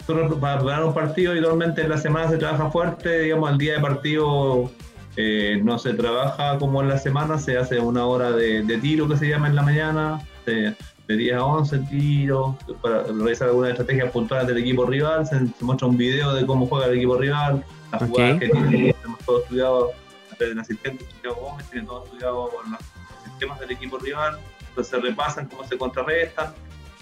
Nosotros 0.00 0.38
para 0.38 0.62
ganar 0.62 0.84
un 0.84 0.94
partido 0.94 1.32
habitualmente 1.32 1.82
en 1.82 1.88
la 1.88 1.98
semana 1.98 2.28
se 2.28 2.36
trabaja 2.36 2.70
fuerte, 2.70 3.20
digamos, 3.20 3.50
el 3.50 3.58
día 3.58 3.74
de 3.74 3.80
partido 3.80 4.70
eh, 5.16 5.60
no 5.62 5.78
se 5.78 5.94
trabaja 5.94 6.58
como 6.58 6.80
en 6.82 6.88
la 6.88 6.98
semana, 6.98 7.38
se 7.38 7.58
hace 7.58 7.80
una 7.80 8.06
hora 8.06 8.30
de, 8.30 8.78
tiro 8.80 9.08
que 9.08 9.16
se 9.16 9.28
llama 9.28 9.48
en 9.48 9.56
la 9.56 9.62
mañana, 9.62 10.20
de, 10.46 10.74
10 11.08 11.34
a 11.34 11.44
11 11.44 11.78
tiros, 11.90 12.54
para 12.80 13.02
realizar 13.02 13.48
algunas 13.48 13.70
estrategias 13.70 14.12
puntuales 14.12 14.46
del 14.46 14.58
equipo 14.58 14.86
rival, 14.86 15.26
se, 15.26 15.40
muestra 15.60 15.88
un 15.88 15.96
video 15.96 16.32
de 16.34 16.46
cómo 16.46 16.66
juega 16.66 16.86
el 16.86 16.98
equipo 16.98 17.16
rival, 17.16 17.64
las 17.90 18.02
jugadas 18.02 18.38
que 18.38 18.48
tiene, 18.48 18.94
hemos 19.04 19.18
todo 19.20 19.40
estudiado, 19.42 19.90
el 20.38 20.58
asistente 20.58 21.04
Santiago 21.04 21.36
Gómez 21.40 21.68
tiene 21.68 21.86
todo 21.86 22.04
estudiado 22.04 22.50
los 22.70 22.80
sistemas 23.24 23.58
del 23.58 23.72
equipo 23.72 23.98
rival, 23.98 24.38
entonces 24.68 24.90
se 24.90 25.00
repasan 25.00 25.48
cómo 25.48 25.66
se 25.66 25.76
contrarrestan, 25.76 26.54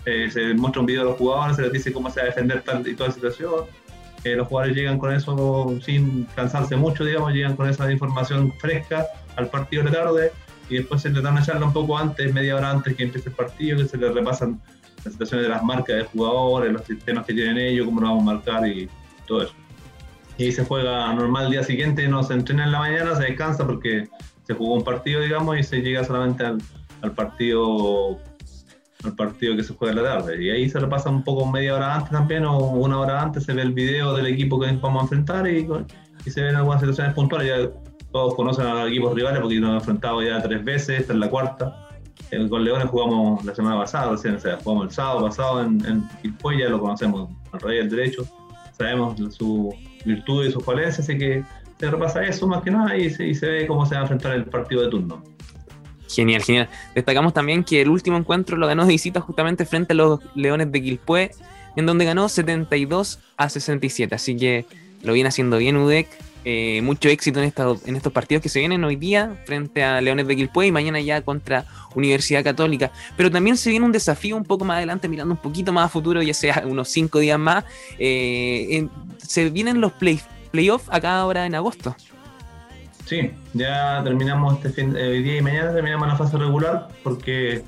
eh, 0.07 0.31
se 0.31 0.55
muestra 0.55 0.81
un 0.81 0.87
video 0.87 1.03
de 1.05 1.11
los 1.11 1.19
jugadores, 1.19 1.57
se 1.57 1.63
les 1.63 1.73
dice 1.73 1.93
cómo 1.93 2.11
se 2.11 2.21
va 2.21 2.25
a 2.25 2.27
defender 2.31 2.63
tal 2.63 2.89
y 2.89 2.95
toda 2.95 3.11
situación. 3.11 3.67
Eh, 4.25 4.35
los 4.35 4.49
jugadores 4.49 4.77
llegan 4.77 4.99
con 4.99 5.13
eso 5.13 5.79
sin 5.85 6.25
cansarse 6.35 6.77
mucho, 6.77 7.05
digamos, 7.05 7.33
llegan 7.33 7.57
con 7.57 7.69
esa 7.69 7.91
información 7.91 8.53
fresca 8.59 9.07
al 9.37 9.49
partido 9.49 9.85
de 9.85 9.91
tarde 9.91 10.33
y 10.69 10.79
después 10.79 11.03
se 11.03 11.11
les 11.11 11.23
da 11.23 11.31
una 11.31 11.43
charla 11.43 11.67
un 11.67 11.73
poco 11.73 11.97
antes, 11.97 12.33
media 12.35 12.57
hora 12.57 12.71
antes 12.71 12.97
que 12.97 13.05
empiece 13.05 13.29
el 13.29 13.35
partido, 13.35 13.79
que 13.79 13.87
se 13.87 13.97
les 13.97 14.13
repasan 14.13 14.61
las 15.05 15.13
situaciones 15.13 15.47
de 15.47 15.55
las 15.55 15.63
marcas 15.63 15.97
de 15.97 16.05
jugadores, 16.05 16.73
los 16.73 16.85
sistemas 16.85 17.25
que 17.27 17.35
tienen 17.35 17.59
ellos, 17.59 17.87
cómo 17.87 18.01
lo 18.01 18.09
vamos 18.09 18.23
a 18.23 18.35
marcar 18.35 18.67
y 18.67 18.89
todo 19.27 19.43
eso. 19.43 19.55
Y 20.37 20.53
se 20.53 20.65
juega 20.65 21.13
normal 21.15 21.47
el 21.47 21.53
día 21.53 21.63
siguiente, 21.63 22.07
no 22.09 22.23
se 22.23 22.35
entrena 22.35 22.65
en 22.65 22.73
la 22.73 22.79
mañana, 22.81 23.17
se 23.17 23.25
descansa 23.25 23.67
porque 23.67 24.09
se 24.45 24.55
jugó 24.55 24.75
un 24.75 24.85
partido, 24.85 25.21
digamos, 25.21 25.59
y 25.59 25.63
se 25.63 25.81
llega 25.81 26.05
solamente 26.05 26.45
al 26.45 27.13
partido 27.15 28.19
al 29.05 29.15
partido 29.15 29.57
que 29.57 29.63
se 29.63 29.75
juega 29.75 29.93
en 29.93 30.05
la 30.05 30.17
tarde. 30.17 30.43
Y 30.43 30.51
ahí 30.51 30.69
se 30.69 30.79
repasa 30.79 31.11
un 31.11 31.23
poco 31.23 31.47
media 31.47 31.75
hora 31.75 31.95
antes 31.95 32.11
también 32.11 32.45
o 32.45 32.59
una 32.59 32.99
hora 32.99 33.23
antes, 33.23 33.45
se 33.45 33.53
ve 33.53 33.63
el 33.63 33.73
video 33.73 34.15
del 34.15 34.27
equipo 34.27 34.59
que 34.59 34.71
vamos 34.73 35.01
a 35.01 35.05
enfrentar 35.05 35.49
y, 35.49 35.67
se 36.27 36.43
ven 36.43 36.57
algunas 36.57 36.81
situaciones 36.81 37.15
puntuales. 37.15 37.49
Ya 37.49 37.71
todos 38.13 38.35
conocen 38.35 38.67
a 38.67 38.75
los 38.75 38.89
equipos 38.89 39.15
rivales 39.15 39.41
porque 39.41 39.61
nos 39.61 39.71
hemos 39.71 39.83
enfrentado 39.83 40.23
ya 40.23 40.43
tres 40.43 40.65
veces, 40.65 41.01
esta 41.01 41.13
es 41.13 41.19
la 41.19 41.31
cuarta. 41.31 41.85
Con 42.51 42.63
Leones 42.63 42.89
jugamos 42.89 43.43
la 43.45 43.55
semana 43.55 43.79
pasada, 43.79 44.11
o 44.11 44.17
sea, 44.17 44.59
jugamos 44.63 44.87
el 44.87 44.91
sábado 44.91 45.23
pasado 45.23 45.63
en, 45.63 45.83
en 45.87 46.05
ya 46.59 46.69
lo 46.69 46.79
conocemos 46.79 47.31
al 47.53 47.61
rey 47.61 47.79
del 47.79 47.89
derecho, 47.89 48.27
sabemos 48.77 49.17
su 49.35 49.75
virtud 50.05 50.45
y 50.45 50.53
sus 50.53 50.63
falencias, 50.63 51.01
así 51.01 51.17
que 51.17 51.43
se 51.79 51.91
repasa 51.91 52.23
eso 52.25 52.47
más 52.47 52.63
que 52.63 52.71
nada 52.71 52.95
y 52.99 53.07
y 53.07 53.35
se 53.35 53.49
ve 53.49 53.67
cómo 53.67 53.87
se 53.87 53.95
va 53.95 54.01
a 54.01 54.03
enfrentar 54.03 54.35
el 54.35 54.45
partido 54.45 54.83
de 54.83 54.89
turno. 54.89 55.23
Genial, 56.09 56.43
genial. 56.43 56.69
Destacamos 56.95 57.35
también 57.35 57.65
que 57.65 57.83
el 57.83 57.89
último 57.89 58.17
encuentro 58.17 58.57
lo 58.57 58.67
ganó 58.67 58.85
de 58.85 58.93
visita 58.93 59.21
justamente 59.21 59.67
frente 59.67 59.93
a 59.93 59.97
los 59.97 60.21
Leones 60.35 60.73
de 60.73 60.83
Quilpué, 60.83 61.31
en 61.77 61.87
donde 61.87 62.05
ganó 62.05 62.29
72 62.29 63.19
a 63.37 63.49
67. 63.49 64.15
Así 64.15 64.37
que 64.37 64.65
lo 65.03 65.13
viene 65.13 65.29
haciendo 65.29 65.59
bien 65.59 65.77
UDEC. 65.77 66.09
Eh, 66.45 66.81
mucho 66.83 67.11
éxito 67.11 67.43
en, 67.43 67.53
en 67.85 67.97
estos 67.97 68.13
partidos 68.13 68.41
que 68.43 68.49
se 68.49 68.61
vienen 68.61 68.83
hoy 68.83 68.97
día 68.97 69.37
frente 69.45 69.83
a 69.83 70.01
Leones 70.01 70.27
de 70.27 70.35
Quilpué 70.35 70.69
y 70.69 70.73
mañana 70.73 70.99
ya 70.99 71.21
contra 71.21 71.67
Universidad 71.95 72.43
Católica. 72.43 72.91
Pero 73.17 73.31
también 73.31 73.57
se 73.57 73.71
viene 73.71 73.85
un 73.85 73.93
desafío 73.93 74.37
un 74.37 74.45
poco 74.45 74.65
más 74.65 74.79
adelante, 74.79 75.09
mirando 75.09 75.35
un 75.35 75.41
poquito 75.41 75.73
más 75.73 75.87
a 75.87 75.89
futuro, 75.89 76.23
ya 76.23 76.33
sea 76.33 76.65
unos 76.67 76.89
cinco 76.89 77.19
días 77.19 77.39
más. 77.39 77.65
Eh, 77.99 78.89
se 79.19 79.51
vienen 79.51 79.81
los 79.81 79.93
play, 79.93 80.21
playoffs 80.51 80.89
acá 80.91 81.19
ahora 81.19 81.45
en 81.45 81.55
agosto. 81.55 81.95
Sí, 83.09 83.31
ya 83.55 84.03
terminamos 84.05 84.57
este 84.57 84.69
fin, 84.69 84.95
eh, 84.95 85.23
día 85.23 85.39
y 85.39 85.41
mañana 85.41 85.73
terminamos 85.73 86.09
la 86.09 86.17
fase 86.17 86.37
regular 86.37 86.89
porque 87.03 87.65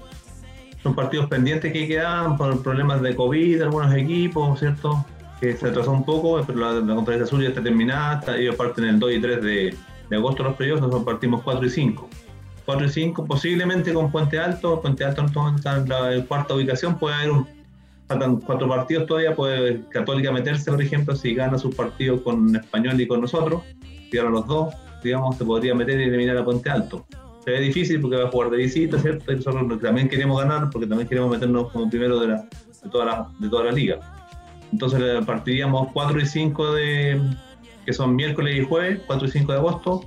son 0.83 0.95
partidos 0.95 1.29
pendientes 1.29 1.73
que 1.73 1.89
quedan 1.89 2.37
por 2.37 2.63
problemas 2.63 3.01
de 3.01 3.17
COVID, 3.17 3.63
algunos 3.63 3.95
equipos, 3.95 4.59
¿cierto? 4.59 5.03
Que 5.41 5.57
se 5.57 5.69
atrasó 5.69 5.93
un 5.93 6.05
poco, 6.05 6.45
pero 6.47 6.83
la, 6.83 6.95
conferencia 6.95 7.25
azul 7.25 7.43
ya 7.43 7.49
está 7.49 7.63
terminada, 7.63 8.37
ellos 8.37 8.55
parten 8.55 8.85
el 8.85 8.99
2 8.99 9.13
y 9.13 9.19
3 9.19 9.43
de, 9.43 9.77
agosto 10.15 10.43
los 10.43 10.57
periodos, 10.57 10.83
nosotros 10.83 11.05
partimos 11.05 11.41
4 11.43 11.67
y 11.67 11.71
5. 11.71 12.09
4 12.67 12.87
y 12.87 12.91
5, 12.91 13.25
posiblemente 13.25 13.95
con 13.95 14.13
Puente 14.13 14.39
Alto, 14.39 14.83
Puente 14.83 15.07
Alto 15.07 15.25
está 15.57 15.79
en 15.79 15.89
la 15.89 16.23
cuarta 16.29 16.53
ubicación, 16.53 16.99
puede 16.99 17.15
haber 17.15 17.31
un, 17.31 17.49
faltan 18.07 18.41
cuatro 18.41 18.69
partidos 18.69 19.07
todavía, 19.07 19.35
puede 19.35 19.89
Católica 19.89 20.33
meterse, 20.33 20.71
por 20.71 20.83
ejemplo, 20.83 21.17
si 21.17 21.35
gana 21.35 21.57
sus 21.57 21.75
partidos 21.75 22.21
con 22.21 22.55
Español 22.55 23.01
y 23.01 23.09
con 23.09 23.23
nosotros, 23.23 23.63
ganan 24.13 24.33
los 24.33 24.47
dos, 24.47 24.75
digamos, 25.03 25.37
se 25.37 25.45
podría 25.45 25.75
meter 25.75 26.01
y 26.01 26.05
eliminar 26.05 26.37
a 26.37 26.45
Puente 26.45 26.71
Alto. 26.71 27.07
Se 27.45 27.51
ve 27.51 27.61
difícil 27.61 28.01
porque 28.01 28.17
va 28.17 28.29
a 28.29 28.31
jugar 28.31 28.51
de 28.51 28.59
visita, 28.59 28.99
¿cierto? 28.99 29.33
Y 29.33 29.37
nosotros 29.37 29.81
también 29.81 30.09
queremos 30.09 30.41
ganar 30.41 30.69
porque 30.71 30.87
también 30.87 31.09
queremos 31.09 31.31
meternos 31.31 31.71
como 31.73 31.89
primero 31.89 32.21
de, 32.21 32.39
toda, 32.91 33.05
la, 33.05 33.29
de 33.39 33.49
toda 33.49 33.65
la 33.65 33.73
liga. 33.73 33.99
Entonces 34.73 35.25
partiríamos 35.25 35.89
4 35.93 36.21
y 36.21 36.27
5 36.27 36.75
de, 36.75 37.21
que 37.85 37.93
son 37.93 38.15
miércoles 38.15 38.57
y 38.57 38.65
jueves, 38.65 39.01
4 39.07 39.27
y 39.27 39.31
5 39.31 39.53
de 39.53 39.59
agosto, 39.59 40.05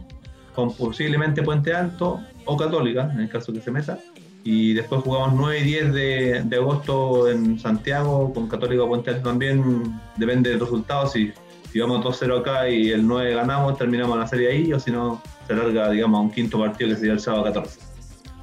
con 0.56 0.74
posiblemente 0.76 1.42
Puente 1.42 1.74
Alto 1.74 2.20
o 2.46 2.58
Católica, 2.58 3.10
en 3.14 3.22
el 3.22 3.30
caso 3.30 3.52
que 3.52 3.62
se 3.62 3.72
meta. 3.72 4.00
Y 4.46 4.74
después 4.74 5.02
jugamos 5.02 5.34
9 5.34 5.60
y 5.60 5.64
10 5.64 5.94
de, 5.94 6.44
de 6.44 6.56
agosto 6.58 7.30
en 7.30 7.60
Santiago, 7.60 8.34
con 8.34 8.48
Católica 8.48 8.84
o 8.84 8.88
Puente 8.88 9.10
Alto 9.10 9.30
también, 9.30 10.00
depende 10.18 10.50
del 10.52 10.60
resultado, 10.60 11.08
si 11.08 11.32
si 11.74 11.80
vamos 11.80 12.06
2-0 12.06 12.42
acá 12.42 12.70
y 12.70 12.92
el 12.92 13.08
9 13.08 13.34
ganamos, 13.34 13.76
terminamos 13.80 14.16
la 14.16 14.28
serie 14.28 14.52
ahí, 14.52 14.72
o 14.74 14.80
si 14.80 14.92
no, 14.92 15.20
se 15.48 15.56
larga, 15.56 15.90
digamos, 15.90 16.20
a 16.20 16.22
un 16.22 16.30
quinto 16.30 16.60
partido 16.60 16.92
que 16.92 16.98
sería 16.98 17.14
el 17.14 17.20
sábado 17.20 17.46
14. 17.46 17.80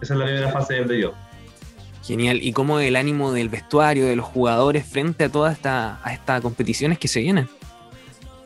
Esa 0.03 0.15
es 0.15 0.19
la 0.19 0.25
primera 0.25 0.51
fase 0.51 0.75
del 0.75 0.87
playoff. 0.87 1.15
Genial. 2.03 2.41
¿Y 2.43 2.53
cómo 2.53 2.81
el 2.81 2.97
ánimo 2.97 3.31
del 3.31 3.49
vestuario, 3.49 4.07
de 4.07 4.17
los 4.17 4.27
jugadores 4.27 4.85
frente 4.85 5.23
a 5.23 5.29
todas 5.29 5.53
esta, 5.53 6.01
estas 6.11 6.41
competiciones 6.41 6.99
que 6.99 7.07
se 7.07 7.21
vienen? 7.21 7.49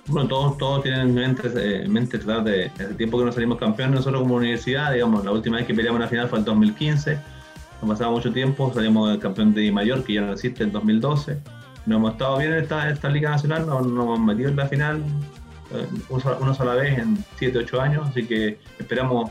Bueno, 0.06 0.28
todos, 0.28 0.58
todos 0.58 0.82
tienen 0.82 1.00
en 1.00 1.14
mente, 1.14 1.50
eh, 1.56 1.88
mente 1.88 2.18
tratar 2.18 2.44
de, 2.44 2.70
desde 2.76 2.90
el 2.90 2.96
tiempo 2.98 3.18
que 3.18 3.24
nos 3.24 3.36
salimos 3.36 3.56
campeones 3.56 3.94
nosotros 3.94 4.20
como 4.20 4.34
universidad, 4.34 4.92
digamos, 4.92 5.24
la 5.24 5.32
última 5.32 5.56
vez 5.56 5.66
que 5.66 5.72
peleamos 5.72 5.98
una 5.98 6.08
final 6.08 6.28
fue 6.28 6.40
en 6.40 6.44
2015, 6.44 7.18
no 7.80 7.88
pasaba 7.88 8.10
mucho 8.10 8.30
tiempo, 8.30 8.70
salimos 8.74 9.16
campeón 9.16 9.54
de 9.54 9.72
Mayor, 9.72 10.04
que 10.04 10.12
ya 10.12 10.20
no 10.20 10.34
existe, 10.34 10.62
en 10.62 10.72
2012 10.72 11.38
no 11.86 11.96
hemos 11.96 12.12
estado 12.12 12.38
bien 12.38 12.52
en 12.52 12.62
esta, 12.62 12.88
esta 12.90 13.08
Liga 13.08 13.30
Nacional, 13.30 13.66
no, 13.66 13.80
nos 13.80 14.04
hemos 14.04 14.20
metido 14.20 14.48
en 14.48 14.56
la 14.56 14.66
final 14.66 15.02
eh, 15.74 15.86
una 16.40 16.54
sola 16.54 16.74
vez 16.74 16.98
en 16.98 17.22
7, 17.38 17.58
8 17.58 17.80
años, 17.80 18.08
así 18.08 18.24
que 18.24 18.58
esperamos 18.78 19.30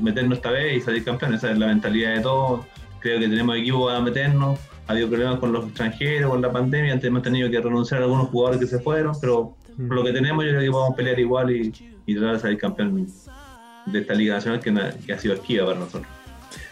meternos 0.00 0.38
esta 0.38 0.50
vez 0.50 0.76
y 0.76 0.80
salir 0.80 1.04
campeones, 1.04 1.38
esa 1.38 1.52
es 1.52 1.58
la 1.58 1.66
mentalidad 1.66 2.14
de 2.14 2.20
todos, 2.20 2.66
creo 3.00 3.20
que 3.20 3.28
tenemos 3.28 3.56
equipo 3.56 3.86
para 3.86 4.00
meternos, 4.00 4.58
ha 4.86 4.92
habido 4.92 5.08
problemas 5.08 5.38
con 5.38 5.52
los 5.52 5.66
extranjeros, 5.66 6.30
con 6.30 6.42
la 6.42 6.52
pandemia, 6.52 6.92
antes 6.92 7.08
hemos 7.08 7.22
tenido 7.22 7.50
que 7.50 7.60
renunciar 7.60 8.02
a 8.02 8.04
algunos 8.04 8.28
jugadores 8.28 8.60
que 8.60 8.66
se 8.66 8.78
fueron, 8.80 9.14
pero 9.20 9.56
por 9.76 9.96
lo 9.96 10.04
que 10.04 10.12
tenemos 10.12 10.44
yo 10.44 10.50
creo 10.50 10.62
que 10.62 10.70
podemos 10.70 10.96
pelear 10.96 11.18
igual 11.18 11.50
y, 11.50 11.72
y 12.06 12.14
tratar 12.14 12.34
de 12.34 12.40
salir 12.40 12.58
campeón 12.58 13.06
de 13.86 13.98
esta 13.98 14.14
Liga 14.14 14.34
Nacional 14.34 14.60
que, 14.60 14.72
que 15.06 15.12
ha 15.12 15.18
sido 15.18 15.34
esquiva 15.34 15.66
para 15.66 15.78
nosotros. 15.78 16.06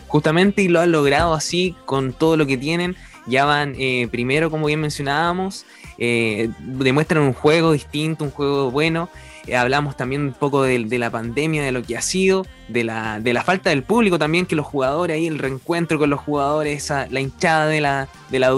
Justamente 0.09 0.63
y 0.63 0.69
lo 0.69 0.81
han 0.81 0.93
logrado 0.93 1.33
así 1.33 1.75
con 1.87 2.13
todo 2.13 2.37
lo 2.37 2.47
que 2.47 2.59
tienen 2.59 2.97
ya 3.27 3.45
van 3.45 3.75
eh, 3.79 4.09
primero, 4.11 4.51
como 4.51 4.67
bien 4.67 4.81
mencionábamos, 4.81 5.65
eh, 5.99 6.51
demuestran 6.59 7.23
un 7.23 7.33
juego 7.33 7.73
distinto, 7.73 8.25
un 8.25 8.31
juego 8.31 8.71
bueno. 8.71 9.09
eh, 9.47 9.57
hablamos 9.57 9.97
también 9.97 10.23
un 10.23 10.33
poco 10.33 10.63
de, 10.63 10.99
la 10.99 11.11
pandemia, 11.11 11.63
de 11.63 11.73
lo 11.73 11.83
que 11.83 11.97
ha 11.97 12.03
sido, 12.03 12.47
de 12.69 12.85
la, 12.85 13.21
de 13.21 13.33
la 13.33 13.43
falta 13.43 13.71
del 13.71 13.83
público 13.83 14.19
también, 14.19 14.47
que 14.47 14.57
los 14.57 14.67
jugadores 14.67 15.15
ahí, 15.17 15.27
el 15.27 15.39
reencuentro 15.39 15.99
con 15.99 16.11
los 16.11 16.21
jugadores, 16.21 16.91
la 16.91 17.21
hinchada 17.21 17.67
de 17.67 17.81
la, 17.81 18.09
de 18.31 18.39
la. 18.39 18.53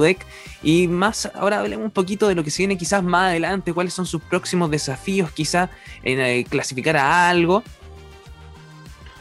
Y 0.62 0.88
más, 0.88 1.30
ahora 1.34 1.60
hablemos 1.60 1.84
un 1.84 1.90
poquito 1.90 2.26
de 2.26 2.34
lo 2.34 2.42
que 2.42 2.50
se 2.50 2.62
viene 2.62 2.78
quizás 2.78 3.02
más 3.02 3.28
adelante, 3.28 3.74
cuáles 3.74 3.92
son 3.92 4.06
sus 4.06 4.22
próximos 4.22 4.70
desafíos, 4.70 5.30
quizás 5.30 5.68
en 6.02 6.20
eh, 6.20 6.44
clasificar 6.48 6.96
a 6.96 7.28
algo. 7.28 7.62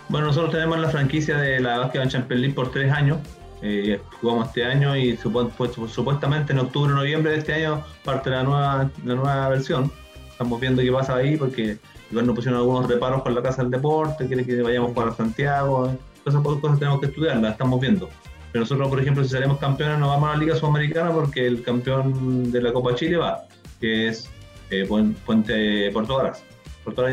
Bueno, 0.07 0.27
nosotros 0.27 0.51
tenemos 0.51 0.79
la 0.79 0.89
franquicia 0.89 1.37
de 1.37 1.59
la 1.59 1.79
Basketball 1.79 2.07
Champions 2.07 2.41
League 2.41 2.55
por 2.55 2.71
tres 2.71 2.91
años. 2.91 3.17
Eh, 3.65 3.97
jugamos 4.19 4.49
este 4.49 4.65
año 4.65 4.93
y 4.97 5.17
pues, 5.57 5.71
supuestamente 5.87 6.51
en 6.51 6.59
octubre 6.59 6.93
noviembre 6.93 7.31
de 7.31 7.37
este 7.37 7.53
año 7.53 7.81
parte 8.03 8.29
la 8.29 8.43
nueva, 8.43 8.89
la 9.05 9.15
nueva 9.15 9.47
versión. 9.47 9.89
Estamos 10.29 10.59
viendo 10.59 10.81
qué 10.81 10.91
pasa 10.91 11.15
ahí 11.15 11.37
porque 11.37 11.77
igual 12.11 12.27
nos 12.27 12.35
pusieron 12.35 12.59
algunos 12.59 12.89
reparos 12.89 13.23
con 13.23 13.33
la 13.33 13.41
Casa 13.41 13.61
del 13.61 13.71
Deporte, 13.71 14.27
quiere 14.27 14.45
que 14.45 14.61
vayamos 14.61 14.91
para 14.91 15.13
Santiago, 15.13 15.95
todas 16.25 16.41
esas 16.41 16.59
cosas 16.59 16.77
tenemos 16.77 16.99
que 16.99 17.05
estudiarlas, 17.05 17.53
estamos 17.53 17.79
viendo. 17.79 18.09
Pero 18.51 18.63
nosotros, 18.63 18.89
por 18.89 18.99
ejemplo, 18.99 19.23
si 19.23 19.29
salimos 19.29 19.57
campeones, 19.59 19.97
no 19.97 20.09
vamos 20.09 20.29
a 20.29 20.33
la 20.33 20.39
Liga 20.39 20.55
Sudamericana 20.57 21.11
porque 21.11 21.47
el 21.47 21.63
campeón 21.63 22.51
de 22.51 22.61
la 22.61 22.73
Copa 22.73 22.95
Chile 22.95 23.15
va, 23.15 23.45
que 23.79 24.09
es 24.09 24.29
eh, 24.71 24.85
Puente. 24.85 25.89
Puerto 25.93 26.17
Varas 26.17 26.43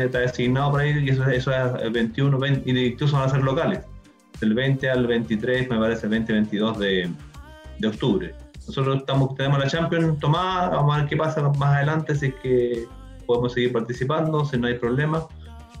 ya 0.01 0.03
está 0.03 0.19
designado 0.19 0.73
para 0.73 0.85
ir 0.85 0.97
y 0.97 1.11
eso, 1.11 1.25
eso 1.29 1.51
es 1.51 1.81
el 1.81 1.91
21, 1.91 2.37
20, 2.37 2.69
y 2.69 2.85
incluso 2.87 3.15
van 3.15 3.29
a 3.29 3.31
ser 3.31 3.41
locales 3.41 3.79
del 4.41 4.53
20 4.55 4.89
al 4.89 5.07
23, 5.07 5.69
me 5.69 5.77
parece, 5.77 6.07
el 6.07 6.13
20-22 6.13 6.77
de, 6.77 7.09
de 7.79 7.87
octubre. 7.87 8.35
Nosotros 8.67 8.97
estamos, 8.97 9.35
tenemos 9.35 9.59
la 9.59 9.67
Champions 9.67 10.19
tomada, 10.19 10.69
vamos 10.69 10.95
a 10.95 10.99
ver 10.99 11.07
qué 11.07 11.15
pasa 11.15 11.41
más 11.41 11.75
adelante, 11.75 12.15
si 12.15 12.27
es 12.27 12.35
que 12.35 12.85
podemos 13.25 13.53
seguir 13.53 13.71
participando, 13.71 14.43
si 14.43 14.57
no 14.57 14.67
hay 14.67 14.75
problema. 14.75 15.23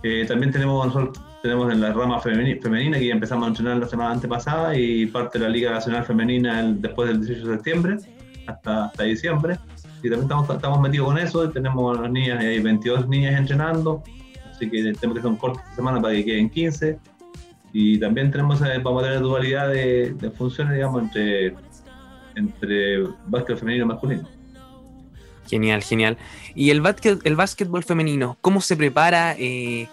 Eh, 0.03 0.25
también 0.27 0.51
tenemos, 0.51 0.85
nosotros 0.87 1.23
tenemos 1.41 1.71
en 1.71 1.81
la 1.81 1.91
rama 1.91 2.19
femenina, 2.19 2.97
que 2.97 3.07
ya 3.07 3.13
empezamos 3.13 3.45
a 3.45 3.49
entrenar 3.49 3.77
la 3.77 3.87
semana 3.87 4.11
antepasada 4.11 4.75
y 4.77 5.05
parte 5.07 5.37
de 5.37 5.45
la 5.45 5.51
Liga 5.51 5.71
Nacional 5.71 6.05
Femenina 6.05 6.63
después 6.63 7.09
del 7.09 7.19
18 7.19 7.47
de 7.47 7.55
septiembre 7.55 7.97
hasta, 8.47 8.85
hasta 8.85 9.03
diciembre. 9.03 9.57
Y 10.03 10.09
también 10.09 10.23
estamos, 10.23 10.49
estamos 10.49 10.81
metidos 10.81 11.07
con 11.07 11.17
eso, 11.17 11.49
tenemos 11.49 11.99
las 11.99 12.11
niñas, 12.11 12.39
hay 12.39 12.59
22 12.59 13.07
niñas 13.07 13.39
entrenando, 13.39 14.03
así 14.49 14.69
que 14.69 14.77
tenemos 14.77 15.13
que 15.13 15.19
hacer 15.19 15.27
un 15.27 15.37
corte 15.37 15.61
de 15.69 15.75
semana 15.75 16.01
para 16.01 16.15
que 16.15 16.25
queden 16.25 16.49
15 16.49 16.99
y 17.73 17.99
también 17.99 18.31
tenemos, 18.31 18.61
eh, 18.61 18.79
vamos 18.83 19.03
a 19.03 19.07
tener 19.07 19.21
dualidad 19.21 19.69
de, 19.69 20.31
funciones, 20.37 20.73
digamos, 20.73 21.03
entre, 21.03 21.55
entre 22.35 23.03
básquet 23.27 23.57
femenino 23.57 23.85
y 23.85 23.87
masculino. 23.87 24.27
Genial, 25.49 25.83
genial. 25.83 26.17
¿Y 26.55 26.69
el, 26.69 26.81
básquet, 26.81 27.19
el 27.25 27.35
básquetbol 27.35 27.83
femenino, 27.83 28.37
cómo 28.41 28.61
se 28.61 28.75
prepara? 28.75 29.35
Eh, 29.37 29.87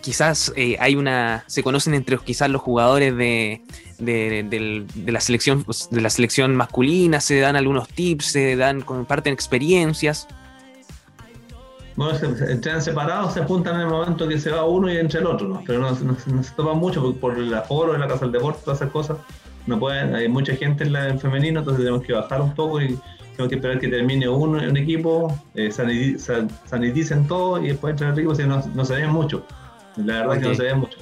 quizás 0.00 0.52
eh, 0.56 0.76
hay 0.80 0.96
una. 0.96 1.44
se 1.46 1.62
conocen 1.62 1.94
entre 1.94 2.18
quizás 2.18 2.50
los 2.50 2.62
jugadores 2.62 3.16
de, 3.16 3.62
de, 3.98 4.42
de, 4.44 5.12
la 5.12 5.20
selección 5.20 5.64
de 5.90 6.00
la 6.00 6.10
selección 6.10 6.56
masculina, 6.56 7.20
se 7.20 7.38
dan 7.40 7.56
algunos 7.56 7.88
tips, 7.88 8.26
se 8.26 8.56
dan, 8.56 8.80
comparten 8.80 9.32
experiencias. 9.32 10.28
Bueno, 11.96 12.14
se, 12.14 12.26
entrenan 12.52 12.82
separados, 12.82 13.34
se 13.34 13.40
apuntan 13.40 13.76
en 13.76 13.80
el 13.82 13.86
momento 13.88 14.28
que 14.28 14.38
se 14.38 14.50
va 14.50 14.64
uno 14.64 14.92
y 14.92 14.98
entra 14.98 15.20
el 15.20 15.26
otro, 15.26 15.48
¿no? 15.48 15.62
Pero 15.66 15.80
no, 15.80 15.94
se 15.94 16.54
toma 16.54 16.74
mucho 16.74 17.02
por, 17.02 17.16
por 17.16 17.38
el 17.38 17.52
aforo 17.54 17.94
de 17.94 17.98
la 17.98 18.06
casa 18.06 18.26
del 18.26 18.32
deporte, 18.32 18.60
todas 18.64 18.80
esas 18.80 18.92
cosas. 18.92 19.18
No 19.66 19.78
pueden, 19.80 20.14
hay 20.14 20.28
mucha 20.28 20.54
gente 20.54 20.84
en, 20.84 20.92
la, 20.92 21.16
femenino, 21.18 21.60
entonces 21.60 21.84
tenemos 21.84 22.06
que 22.06 22.12
bajar 22.12 22.40
un 22.40 22.54
poco 22.54 22.80
y 22.80 22.98
tenemos 23.32 23.48
que 23.48 23.54
esperar 23.56 23.80
que 23.80 23.88
termine 23.88 24.28
uno 24.28 24.60
en 24.60 24.70
un 24.70 24.76
equipo, 24.76 25.36
eh, 25.54 25.70
saniticen 25.70 27.26
todo 27.26 27.62
y 27.62 27.68
después 27.68 27.92
entran 27.92 28.12
el 28.12 28.18
equipo, 28.18 28.34
si 28.34 28.44
no, 28.44 28.62
no 28.74 28.84
se 28.84 28.94
ven 28.94 29.10
mucho. 29.10 29.44
La 29.96 30.20
verdad 30.20 30.36
es 30.36 30.42
que 30.42 30.48
no 30.48 30.54
se 30.54 30.62
ven 30.64 30.78
mucho. 30.78 30.98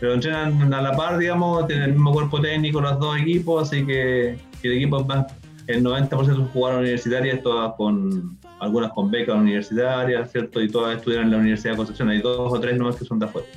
Pero 0.00 0.14
entrenan 0.14 0.72
a 0.72 0.80
la 0.80 0.92
par, 0.92 1.18
digamos, 1.18 1.66
tienen 1.66 1.84
el 1.84 1.92
mismo 1.92 2.12
cuerpo 2.12 2.40
técnico 2.40 2.80
los 2.80 2.98
dos 2.98 3.18
equipos, 3.18 3.68
así 3.68 3.84
que, 3.84 4.38
el 4.62 4.72
equipo 4.72 5.04
más, 5.04 5.26
el 5.72 5.84
90% 5.84 6.08
son 6.08 6.48
jugadores 6.48 6.80
universitarias, 6.80 7.42
todas 7.42 7.74
con 7.76 8.38
algunas 8.60 8.92
con 8.92 9.10
becas 9.10 9.36
universitarias, 9.36 10.30
¿cierto? 10.30 10.60
Y 10.60 10.68
todas 10.68 10.96
estudian 10.96 11.24
en 11.24 11.30
la 11.30 11.36
Universidad 11.38 11.72
de 11.72 11.76
Concepción. 11.78 12.10
Hay 12.10 12.20
dos 12.20 12.52
o 12.52 12.60
tres 12.60 12.76
nomás 12.76 12.96
que 12.96 13.04
son 13.04 13.18
de 13.18 13.26
afuera. 13.26 13.48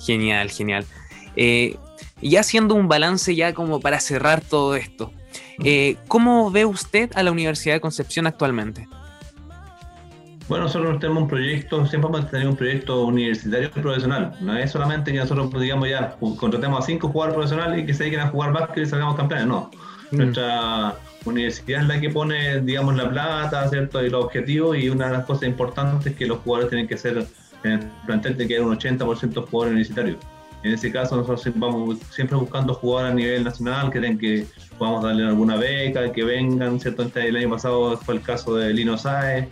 Genial, 0.00 0.50
genial. 0.50 0.84
Eh, 1.36 1.76
ya 2.22 2.40
haciendo 2.40 2.74
un 2.74 2.88
balance 2.88 3.34
ya 3.34 3.54
como 3.54 3.80
para 3.80 4.00
cerrar 4.00 4.40
todo 4.40 4.74
esto, 4.74 5.12
eh, 5.64 5.96
¿cómo 6.08 6.50
ve 6.50 6.64
usted 6.64 7.10
a 7.14 7.22
la 7.22 7.30
Universidad 7.32 7.74
de 7.74 7.80
Concepción 7.80 8.26
actualmente? 8.26 8.88
Bueno, 10.48 10.64
nosotros 10.64 10.98
tenemos 10.98 11.24
un 11.24 11.28
proyecto, 11.28 11.84
siempre 11.86 12.08
hemos 12.08 12.30
tenido 12.30 12.50
un 12.50 12.56
proyecto 12.56 13.04
universitario 13.04 13.70
profesional. 13.70 14.34
No 14.40 14.56
es 14.56 14.70
solamente 14.70 15.12
que 15.12 15.18
nosotros, 15.18 15.52
digamos, 15.60 15.90
ya 15.90 16.16
contratemos 16.38 16.82
a 16.82 16.86
cinco 16.86 17.08
jugadores 17.08 17.34
profesionales 17.34 17.82
y 17.82 17.86
que 17.86 17.92
se 17.92 18.04
dediquen 18.04 18.20
a 18.20 18.28
jugar 18.28 18.52
básquet 18.52 18.84
y 18.84 18.86
salgamos 18.86 19.16
campeones. 19.16 19.46
No. 19.46 19.70
Mm. 20.10 20.16
Nuestra 20.16 20.96
universidad 21.28 21.82
es 21.82 21.88
la 21.88 22.00
que 22.00 22.10
pone, 22.10 22.60
digamos, 22.60 22.96
la 22.96 23.08
plata, 23.08 23.68
¿cierto? 23.68 24.04
Y 24.04 24.10
los 24.10 24.24
objetivos, 24.24 24.76
y 24.78 24.88
una 24.88 25.06
de 25.06 25.12
las 25.12 25.26
cosas 25.26 25.44
importantes 25.48 26.12
es 26.12 26.18
que 26.18 26.26
los 26.26 26.38
jugadores 26.38 26.70
tienen 26.70 26.88
que 26.88 26.96
ser, 26.96 27.26
en 27.64 27.72
el 27.72 27.80
plantel 28.06 28.36
de 28.36 28.46
que 28.46 28.60
un 28.60 28.76
80% 28.76 29.46
jugadores 29.46 29.72
universitarios. 29.72 30.16
En 30.64 30.72
ese 30.72 30.90
caso, 30.90 31.16
nosotros 31.16 31.52
vamos 31.54 31.98
siempre 32.10 32.36
buscando 32.36 32.74
jugadores 32.74 33.12
a 33.12 33.14
nivel 33.14 33.44
nacional, 33.44 33.90
que 33.90 34.00
den 34.00 34.18
que 34.18 34.46
podamos 34.76 35.04
darle 35.04 35.24
alguna 35.24 35.56
beca, 35.56 36.10
que 36.12 36.24
vengan, 36.24 36.80
¿cierto? 36.80 37.04
Este, 37.04 37.28
el 37.28 37.36
año 37.36 37.50
pasado 37.50 37.96
fue 37.98 38.16
el 38.16 38.22
caso 38.22 38.56
de 38.56 38.72
Lino 38.72 38.98
Saez, 38.98 39.46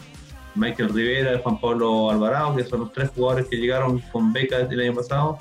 Michael 0.56 0.88
Rivera 0.92 1.38
Juan 1.38 1.60
Pablo 1.60 2.10
Alvarado, 2.10 2.56
que 2.56 2.64
son 2.64 2.80
los 2.80 2.92
tres 2.92 3.10
jugadores 3.10 3.46
que 3.46 3.56
llegaron 3.56 4.00
con 4.12 4.32
becas 4.32 4.70
el 4.70 4.80
año 4.80 4.94
pasado. 4.94 5.38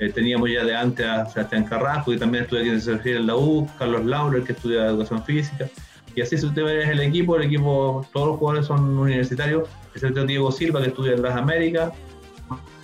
Eh, 0.00 0.10
teníamos 0.10 0.50
ya 0.50 0.64
de 0.64 0.74
antes 0.74 1.06
a 1.06 1.26
Sebastián 1.26 1.64
Carrasco, 1.64 2.10
que 2.10 2.18
también 2.18 2.44
estudia 2.44 2.94
aquí 2.94 3.10
en 3.10 3.26
la 3.26 3.36
U, 3.36 3.68
Carlos 3.78 4.04
Laurer, 4.04 4.42
que 4.42 4.52
estudia 4.52 4.86
educación 4.86 5.22
física. 5.24 5.68
Y 6.16 6.20
así 6.20 6.36
si 6.36 6.46
usted 6.46 6.64
ve 6.64 6.90
el 6.90 7.00
equipo, 7.00 7.36
el 7.36 7.44
equipo, 7.44 8.06
todos 8.12 8.28
los 8.28 8.38
jugadores 8.38 8.66
son 8.66 8.98
universitarios, 8.98 9.68
excepto 9.94 10.24
Diego 10.24 10.50
Silva, 10.52 10.80
que 10.80 10.88
estudia 10.88 11.12
en 11.14 11.22
las 11.22 11.36
Américas, 11.36 11.92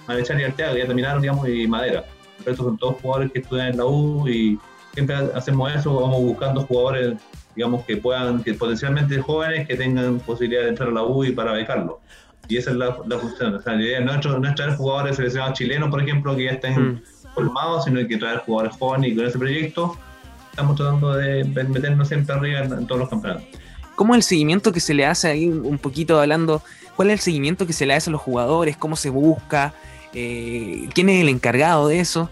Alexander 0.06 0.46
y 0.46 0.50
Arteaga, 0.50 0.72
que 0.72 0.78
ya 0.80 0.86
terminaron, 0.86 1.22
digamos, 1.22 1.48
y 1.48 1.66
Madera. 1.66 2.04
Estos 2.40 2.56
son 2.56 2.78
todos 2.78 2.96
jugadores 3.00 3.32
que 3.32 3.40
estudian 3.40 3.68
en 3.68 3.76
la 3.76 3.84
U 3.84 4.26
y 4.28 4.58
siempre 4.94 5.16
hacemos 5.34 5.72
eso, 5.72 6.00
vamos 6.00 6.22
buscando 6.22 6.62
jugadores, 6.62 7.18
digamos, 7.54 7.84
que 7.84 7.96
puedan, 7.96 8.42
que 8.42 8.54
potencialmente 8.54 9.20
jóvenes, 9.20 9.68
que 9.68 9.76
tengan 9.76 10.18
posibilidad 10.20 10.62
de 10.62 10.70
entrar 10.70 10.88
a 10.88 10.92
la 10.92 11.02
U 11.04 11.24
y 11.24 11.32
para 11.32 11.52
becarlo 11.52 12.00
y 12.50 12.56
esa 12.56 12.70
es 12.72 12.76
la, 12.76 12.92
función. 12.92 13.54
O 13.54 13.62
sea, 13.62 13.74
la 13.74 13.82
idea 13.82 14.00
no 14.00 14.12
es, 14.12 14.54
traer 14.56 14.76
jugadores 14.76 15.16
seleccionados 15.16 15.56
chilenos, 15.56 15.88
por 15.88 16.02
ejemplo, 16.02 16.36
que 16.36 16.44
ya 16.44 16.50
estén 16.50 16.94
mm. 16.94 17.02
formados, 17.34 17.84
sino 17.84 18.06
que 18.06 18.16
traer 18.16 18.40
jugadores 18.40 18.76
jóvenes 18.76 19.12
y 19.12 19.16
con 19.16 19.24
ese 19.24 19.38
proyecto 19.38 19.96
estamos 20.50 20.76
tratando 20.76 21.14
de 21.14 21.44
meternos 21.44 22.08
siempre 22.08 22.34
arriba 22.34 22.60
en, 22.60 22.86
todos 22.86 23.00
los 23.00 23.08
campeonatos. 23.08 23.46
¿Cómo 23.94 24.14
es 24.14 24.18
el 24.18 24.22
seguimiento 24.24 24.72
que 24.72 24.80
se 24.80 24.94
le 24.94 25.06
hace 25.06 25.28
ahí, 25.28 25.48
un 25.48 25.78
poquito 25.78 26.20
hablando, 26.20 26.62
cuál 26.96 27.10
es 27.10 27.14
el 27.14 27.20
seguimiento 27.20 27.66
que 27.66 27.72
se 27.72 27.86
le 27.86 27.94
hace 27.94 28.10
a 28.10 28.12
los 28.12 28.20
jugadores, 28.20 28.76
cómo 28.76 28.96
se 28.96 29.10
busca, 29.10 29.72
eh, 30.12 30.88
quién 30.92 31.08
es 31.08 31.20
el 31.20 31.28
encargado 31.28 31.88
de 31.88 32.00
eso? 32.00 32.28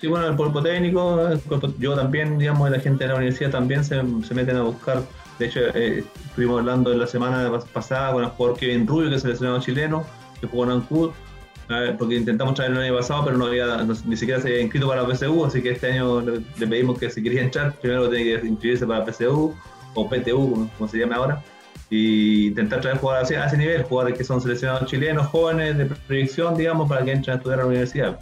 Sí, 0.00 0.08
bueno, 0.08 0.26
el 0.26 0.36
cuerpo 0.36 0.62
técnico, 0.62 1.28
yo 1.78 1.94
también, 1.94 2.38
digamos, 2.38 2.68
la 2.70 2.80
gente 2.80 3.04
de 3.04 3.08
la 3.08 3.16
universidad 3.16 3.50
también 3.50 3.84
se, 3.84 4.02
se 4.26 4.34
meten 4.34 4.56
a 4.56 4.62
buscar 4.62 5.02
de 5.42 5.48
hecho, 5.48 5.60
eh, 5.74 6.04
estuvimos 6.26 6.60
hablando 6.60 6.92
en 6.92 7.00
la 7.00 7.06
semana 7.08 7.50
pasada 7.72 8.12
con 8.12 8.22
el 8.22 8.30
jugador 8.30 8.58
Kevin 8.58 8.86
Rubio, 8.86 9.10
que 9.10 9.16
es 9.16 9.22
seleccionado 9.22 9.60
chileno, 9.60 10.04
que 10.40 10.46
jugó 10.46 10.64
en 10.64 10.70
Ancud, 10.70 11.10
porque 11.98 12.16
intentamos 12.16 12.54
traerlo 12.54 12.78
el 12.78 12.86
año 12.86 12.98
pasado, 12.98 13.24
pero 13.24 13.38
no 13.38 13.46
había, 13.46 13.84
ni 14.04 14.16
siquiera 14.16 14.40
se 14.40 14.48
había 14.48 14.60
inscrito 14.60 14.86
para 14.86 15.02
la 15.02 15.12
PSU, 15.12 15.44
así 15.44 15.60
que 15.60 15.70
este 15.70 15.92
año 15.92 16.20
le, 16.20 16.66
pedimos 16.66 16.98
que 16.98 17.10
si 17.10 17.22
quería 17.22 17.42
entrar, 17.42 17.74
primero 17.74 18.08
tiene 18.08 18.40
que 18.40 18.46
inscribirse 18.46 18.86
para 18.86 19.04
PSU 19.04 19.52
o 19.94 20.08
PTU, 20.08 20.68
como, 20.78 20.88
se 20.88 20.98
llama 20.98 21.16
ahora, 21.16 21.42
y 21.90 22.48
intentar 22.48 22.80
traer 22.80 22.98
jugadores 22.98 23.32
a 23.32 23.46
ese 23.46 23.56
nivel, 23.56 23.82
jugadores 23.82 24.16
que 24.16 24.22
son 24.22 24.40
seleccionados 24.40 24.88
chilenos, 24.88 25.26
jóvenes, 25.26 25.76
de 25.76 25.86
proyección, 25.86 26.56
digamos, 26.56 26.88
para 26.88 27.04
que 27.04 27.12
entren 27.12 27.34
a 27.34 27.36
estudiar 27.38 27.58
a 27.58 27.62
la 27.62 27.68
universidad. 27.68 28.20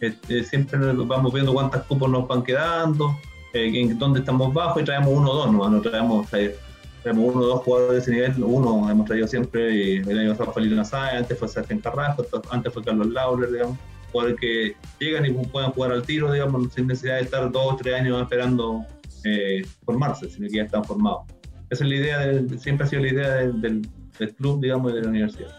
Este, 0.00 0.44
siempre 0.44 0.78
vamos 0.78 1.32
viendo 1.32 1.52
cuántas 1.52 1.82
cupos 1.82 2.08
nos 2.08 2.28
van 2.28 2.44
quedando, 2.44 3.18
eh, 3.52 3.70
en 3.74 3.98
dónde 3.98 4.20
estamos 4.20 4.52
bajos 4.52 4.82
y 4.82 4.84
traemos 4.84 5.10
uno 5.12 5.30
o 5.30 5.34
dos, 5.34 5.52
no, 5.52 5.80
traemos, 5.80 6.32
eh, 6.34 6.56
traemos 7.02 7.34
uno 7.34 7.44
o 7.44 7.46
dos 7.46 7.62
jugadores 7.62 7.92
de 7.94 7.98
ese 7.98 8.10
nivel, 8.10 8.44
uno 8.44 8.90
hemos 8.90 9.06
traído 9.06 9.26
siempre, 9.26 9.74
y 9.74 9.96
el 9.96 10.18
año 10.18 10.30
pasado 10.30 10.52
fue 10.52 10.62
Lino 10.62 10.82
antes 10.92 11.38
fue 11.38 11.48
Sergio 11.48 11.80
Carrasco, 11.80 12.26
antes 12.50 12.72
fue 12.72 12.84
Carlos 12.84 13.08
Lauler, 13.08 13.50
digamos, 13.50 13.78
jugadores 14.12 14.40
que 14.40 14.76
llegan 14.98 15.26
y 15.26 15.30
puedan 15.30 15.72
jugar 15.72 15.92
al 15.92 16.02
tiro, 16.02 16.32
digamos, 16.32 16.72
sin 16.72 16.86
necesidad 16.86 17.16
de 17.16 17.22
estar 17.22 17.50
dos 17.50 17.74
o 17.74 17.76
tres 17.76 17.94
años 17.94 18.20
esperando 18.22 18.84
eh, 19.24 19.62
formarse, 19.84 20.28
sino 20.30 20.48
que 20.48 20.56
ya 20.56 20.62
están 20.64 20.84
formados. 20.84 21.22
Esa 21.70 21.84
es 21.84 21.90
la 21.90 21.96
idea, 21.96 22.58
siempre 22.58 22.86
ha 22.86 22.88
sido 22.88 23.02
la 23.02 23.08
idea 23.08 23.34
del, 23.34 23.60
del, 23.60 24.34
club, 24.36 24.60
digamos, 24.60 24.92
y 24.92 24.94
de 24.96 25.02
la 25.02 25.08
universidad. 25.08 25.56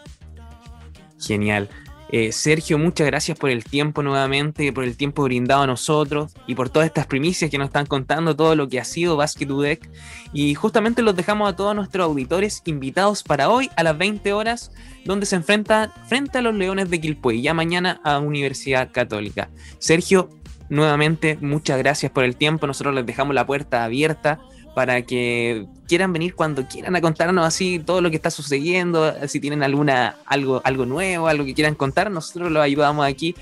Genial. 1.18 1.68
Eh, 2.14 2.30
Sergio, 2.30 2.76
muchas 2.76 3.06
gracias 3.06 3.38
por 3.38 3.48
el 3.48 3.64
tiempo 3.64 4.02
nuevamente, 4.02 4.70
por 4.70 4.84
el 4.84 4.98
tiempo 4.98 5.22
brindado 5.22 5.62
a 5.62 5.66
nosotros 5.66 6.34
y 6.46 6.54
por 6.54 6.68
todas 6.68 6.86
estas 6.86 7.06
primicias 7.06 7.50
que 7.50 7.56
nos 7.56 7.68
están 7.68 7.86
contando, 7.86 8.36
todo 8.36 8.54
lo 8.54 8.68
que 8.68 8.78
ha 8.78 8.84
sido 8.84 9.16
Basket 9.16 9.50
UDEC. 9.50 9.88
Y 10.34 10.54
justamente 10.54 11.00
los 11.00 11.16
dejamos 11.16 11.50
a 11.50 11.56
todos 11.56 11.74
nuestros 11.74 12.04
auditores 12.04 12.60
invitados 12.66 13.22
para 13.22 13.48
hoy 13.48 13.70
a 13.76 13.82
las 13.82 13.96
20 13.96 14.30
horas, 14.34 14.72
donde 15.06 15.24
se 15.24 15.36
enfrenta 15.36 15.90
frente 16.06 16.36
a 16.36 16.42
los 16.42 16.54
Leones 16.54 16.90
de 16.90 17.00
Quilpué 17.00 17.36
y 17.36 17.42
ya 17.42 17.54
mañana 17.54 17.98
a 18.04 18.18
Universidad 18.18 18.92
Católica. 18.92 19.48
Sergio, 19.78 20.28
nuevamente, 20.68 21.38
muchas 21.40 21.78
gracias 21.78 22.12
por 22.12 22.24
el 22.24 22.36
tiempo. 22.36 22.66
Nosotros 22.66 22.94
les 22.94 23.06
dejamos 23.06 23.34
la 23.34 23.46
puerta 23.46 23.84
abierta 23.84 24.38
para 24.74 25.02
que 25.02 25.66
quieran 25.86 26.12
venir 26.12 26.34
cuando 26.34 26.66
quieran 26.66 26.96
a 26.96 27.00
contarnos 27.00 27.46
así 27.46 27.78
todo 27.78 28.00
lo 28.00 28.10
que 28.10 28.16
está 28.16 28.30
sucediendo, 28.30 29.14
si 29.28 29.40
tienen 29.40 29.62
alguna 29.62 30.16
algo 30.26 30.62
algo 30.64 30.86
nuevo, 30.86 31.28
algo 31.28 31.44
que 31.44 31.54
quieran 31.54 31.74
contar, 31.74 32.10
nosotros 32.10 32.50
los 32.50 32.62
ayudamos 32.62 33.06
aquí 33.06 33.34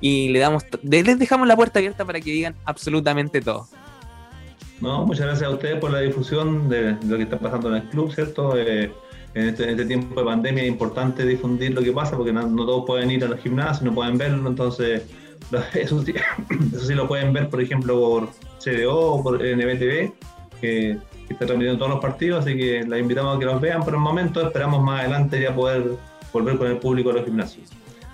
y 0.00 0.28
le 0.30 0.38
damos 0.38 0.64
les 0.82 1.18
dejamos 1.18 1.46
la 1.46 1.56
puerta 1.56 1.78
abierta 1.78 2.04
para 2.04 2.20
que 2.20 2.30
digan 2.30 2.54
absolutamente 2.64 3.40
todo. 3.40 3.68
No, 4.80 5.04
muchas 5.04 5.26
gracias 5.26 5.50
a 5.50 5.52
ustedes 5.52 5.78
por 5.80 5.90
la 5.90 6.00
difusión 6.00 6.68
de, 6.68 6.96
lo 7.06 7.16
que 7.16 7.24
está 7.24 7.38
pasando 7.38 7.68
en 7.68 7.82
el 7.82 7.88
club, 7.88 8.12
¿cierto? 8.14 8.56
Eh, 8.56 8.92
este, 9.34 9.64
en, 9.64 9.70
este, 9.70 9.84
tiempo 9.84 10.20
de 10.20 10.26
pandemia 10.26 10.62
es 10.62 10.68
importante 10.68 11.26
difundir 11.26 11.74
lo 11.74 11.82
que 11.82 11.92
pasa 11.92 12.16
porque 12.16 12.32
no, 12.32 12.46
todos 12.64 12.84
pueden 12.86 13.10
ir 13.10 13.24
a 13.24 13.28
los 13.28 13.40
gimnasios, 13.40 13.82
no 13.82 13.92
pueden 13.92 14.16
verlo, 14.16 14.48
entonces 14.48 15.02
eso 15.74 16.02
eso 16.02 16.86
sí 16.86 16.94
lo 16.94 17.08
pueden 17.08 17.32
ver, 17.32 17.48
por 17.48 17.60
ejemplo, 17.60 17.98
por 18.00 18.28
CDO 18.60 19.14
o 19.14 19.22
por 19.22 19.42
NBTV 19.42 20.12
que, 20.60 20.98
está 21.28 21.44
transmitiendo 21.44 21.78
todos 21.78 21.90
los 21.90 22.00
partidos, 22.00 22.44
así 22.44 22.56
que 22.56 22.84
la 22.84 22.98
invitamos 22.98 23.36
a 23.36 23.38
que 23.38 23.44
los 23.44 23.60
vean 23.60 23.84
por 23.84 23.92
el 23.92 24.00
momento. 24.00 24.40
Esperamos 24.40 24.82
más 24.82 25.00
adelante 25.00 25.40
ya 25.40 25.54
poder 25.54 25.84
volver 26.32 26.56
con 26.56 26.68
el 26.68 26.78
público 26.78 27.10
a 27.10 27.14
los 27.14 27.24
gimnasios. 27.24 27.68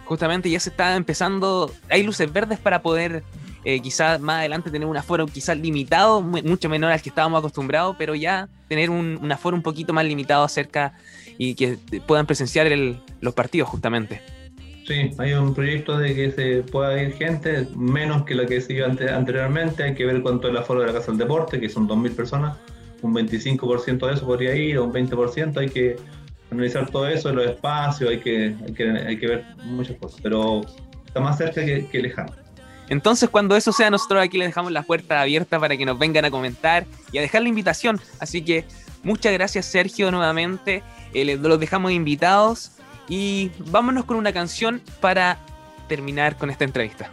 Justamente 0.04 0.50
ya 0.50 0.58
se 0.58 0.70
está 0.70 0.96
empezando, 0.96 1.70
hay 1.88 2.02
luces 2.02 2.30
verdes 2.32 2.58
para 2.58 2.82
poder 2.82 3.22
eh, 3.64 3.80
quizás 3.80 4.20
más 4.20 4.40
adelante 4.40 4.70
tener 4.70 4.86
un 4.86 4.96
aforo 4.96 5.26
quizás 5.26 5.56
limitado, 5.56 6.20
mucho 6.20 6.68
menor 6.68 6.92
al 6.92 7.00
que 7.00 7.08
estábamos 7.08 7.38
acostumbrados, 7.38 7.96
pero 7.98 8.14
ya 8.14 8.48
tener 8.68 8.90
un, 8.90 9.30
aforo 9.32 9.56
un 9.56 9.62
poquito 9.62 9.94
más 9.94 10.04
limitado 10.04 10.44
acerca 10.44 10.92
y 11.38 11.54
que 11.54 11.78
puedan 12.06 12.26
presenciar 12.26 12.70
los 13.20 13.34
partidos 13.34 13.68
justamente. 13.70 14.20
Sí, 14.86 15.10
hay 15.18 15.32
un 15.32 15.54
proyecto 15.54 15.96
de 15.96 16.14
que 16.14 16.30
se 16.30 16.62
pueda 16.62 17.00
ir 17.00 17.14
gente, 17.14 17.66
menos 17.74 18.24
que 18.24 18.34
lo 18.34 18.46
que 18.46 18.60
se 18.60 18.74
iba 18.74 18.86
anteriormente. 18.86 19.82
Hay 19.82 19.94
que 19.94 20.04
ver 20.04 20.20
cuánto 20.20 20.48
es 20.48 20.52
el 20.52 20.58
aforo 20.58 20.80
de 20.80 20.88
la 20.88 20.92
Casa 20.92 21.10
del 21.10 21.18
Deporte, 21.18 21.58
que 21.58 21.70
son 21.70 21.88
2.000 21.88 22.14
personas. 22.14 22.58
Un 23.00 23.14
25% 23.14 24.06
de 24.06 24.14
eso 24.14 24.26
podría 24.26 24.54
ir, 24.54 24.76
o 24.76 24.84
un 24.84 24.92
20%. 24.92 25.56
Hay 25.56 25.70
que 25.70 25.96
analizar 26.50 26.90
todo 26.90 27.08
eso, 27.08 27.32
los 27.32 27.46
espacios, 27.46 28.10
hay 28.10 28.18
que, 28.18 28.54
hay 28.66 28.74
que, 28.74 28.90
hay 28.90 29.18
que 29.18 29.26
ver 29.26 29.44
muchas 29.64 29.96
cosas. 29.96 30.20
Pero 30.22 30.60
está 31.06 31.20
más 31.20 31.38
cerca 31.38 31.64
que, 31.64 32.02
lejano. 32.02 32.32
Entonces, 32.90 33.30
cuando 33.30 33.56
eso 33.56 33.72
sea, 33.72 33.88
nosotros 33.88 34.22
aquí 34.22 34.36
les 34.36 34.48
dejamos 34.48 34.70
la 34.70 34.82
puerta 34.82 35.22
abierta 35.22 35.58
para 35.58 35.78
que 35.78 35.86
nos 35.86 35.98
vengan 35.98 36.26
a 36.26 36.30
comentar 36.30 36.84
y 37.10 37.16
a 37.16 37.22
dejar 37.22 37.40
la 37.40 37.48
invitación. 37.48 37.98
Así 38.20 38.42
que 38.42 38.66
muchas 39.02 39.32
gracias, 39.32 39.64
Sergio, 39.64 40.10
nuevamente. 40.10 40.82
Eh, 41.14 41.24
los 41.36 41.58
dejamos 41.58 41.92
invitados 41.92 42.73
y 43.08 43.50
vámonos 43.58 44.04
con 44.04 44.16
una 44.16 44.32
canción 44.32 44.82
para 45.00 45.38
terminar 45.88 46.36
con 46.36 46.50
esta 46.50 46.64
entrevista. 46.64 47.10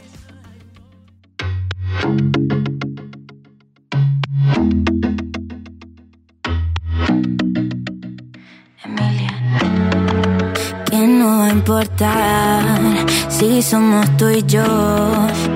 No 11.22 11.38
va 11.38 11.46
a 11.46 11.50
importar 11.52 13.10
si 13.30 13.62
somos 13.62 14.06
tú 14.18 14.30
y 14.30 14.44
yo, 14.44 14.64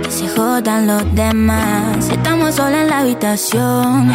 que 0.04 0.12
se 0.12 0.28
jodan 0.30 0.86
los 0.86 1.15
demás. 1.15 2.08
Estamos 2.10 2.56
solos 2.56 2.82
en 2.82 2.88
la 2.88 3.00
habitación, 3.00 4.13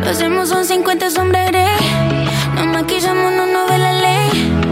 lo 0.00 0.10
hacemos 0.10 0.48
son 0.50 0.64
50 0.64 1.10
sombras 1.10 1.50
Nos 2.54 2.66
maquillamos, 2.66 3.32
no 3.32 3.46
nos 3.46 3.70
ve 3.70 3.78
la 3.78 3.92
ley 3.92 4.65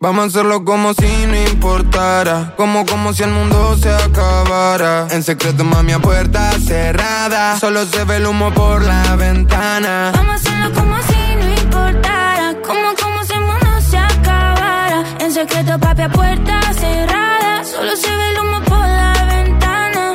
Vamos 0.00 0.22
a 0.22 0.26
hacerlo 0.28 0.64
como 0.64 0.94
si 0.94 1.26
no 1.26 1.36
importara. 1.50 2.54
Como, 2.56 2.86
como 2.86 3.12
si 3.12 3.24
el 3.24 3.30
mundo 3.30 3.76
se 3.78 3.90
acabara. 3.90 5.08
En 5.10 5.24
secreto, 5.24 5.64
mami, 5.64 5.90
a 5.90 5.98
puerta 5.98 6.52
cerrada. 6.64 7.58
Solo 7.58 7.84
se 7.84 8.04
ve 8.04 8.18
el 8.18 8.26
humo 8.28 8.54
por 8.54 8.82
la 8.84 9.16
ventana. 9.16 10.12
Vamos 10.14 10.30
a 10.30 10.34
hacerlo 10.36 10.72
como 10.72 10.96
si 11.02 11.34
no 11.34 11.48
importara. 11.62 12.54
Como, 12.64 12.94
como 13.02 13.24
si 13.24 13.32
el 13.32 13.40
mundo 13.40 13.80
se 13.90 13.98
acabara. 13.98 15.02
En 15.18 15.32
secreto, 15.32 15.80
papi, 15.80 16.02
a 16.02 16.08
puerta 16.10 16.60
cerrada. 16.74 17.64
Solo 17.64 17.96
se 17.96 18.08
ve 18.08 18.30
el 18.30 18.38
humo 18.38 18.60
por 18.66 18.78
la 18.78 19.14
ventana. 19.26 20.14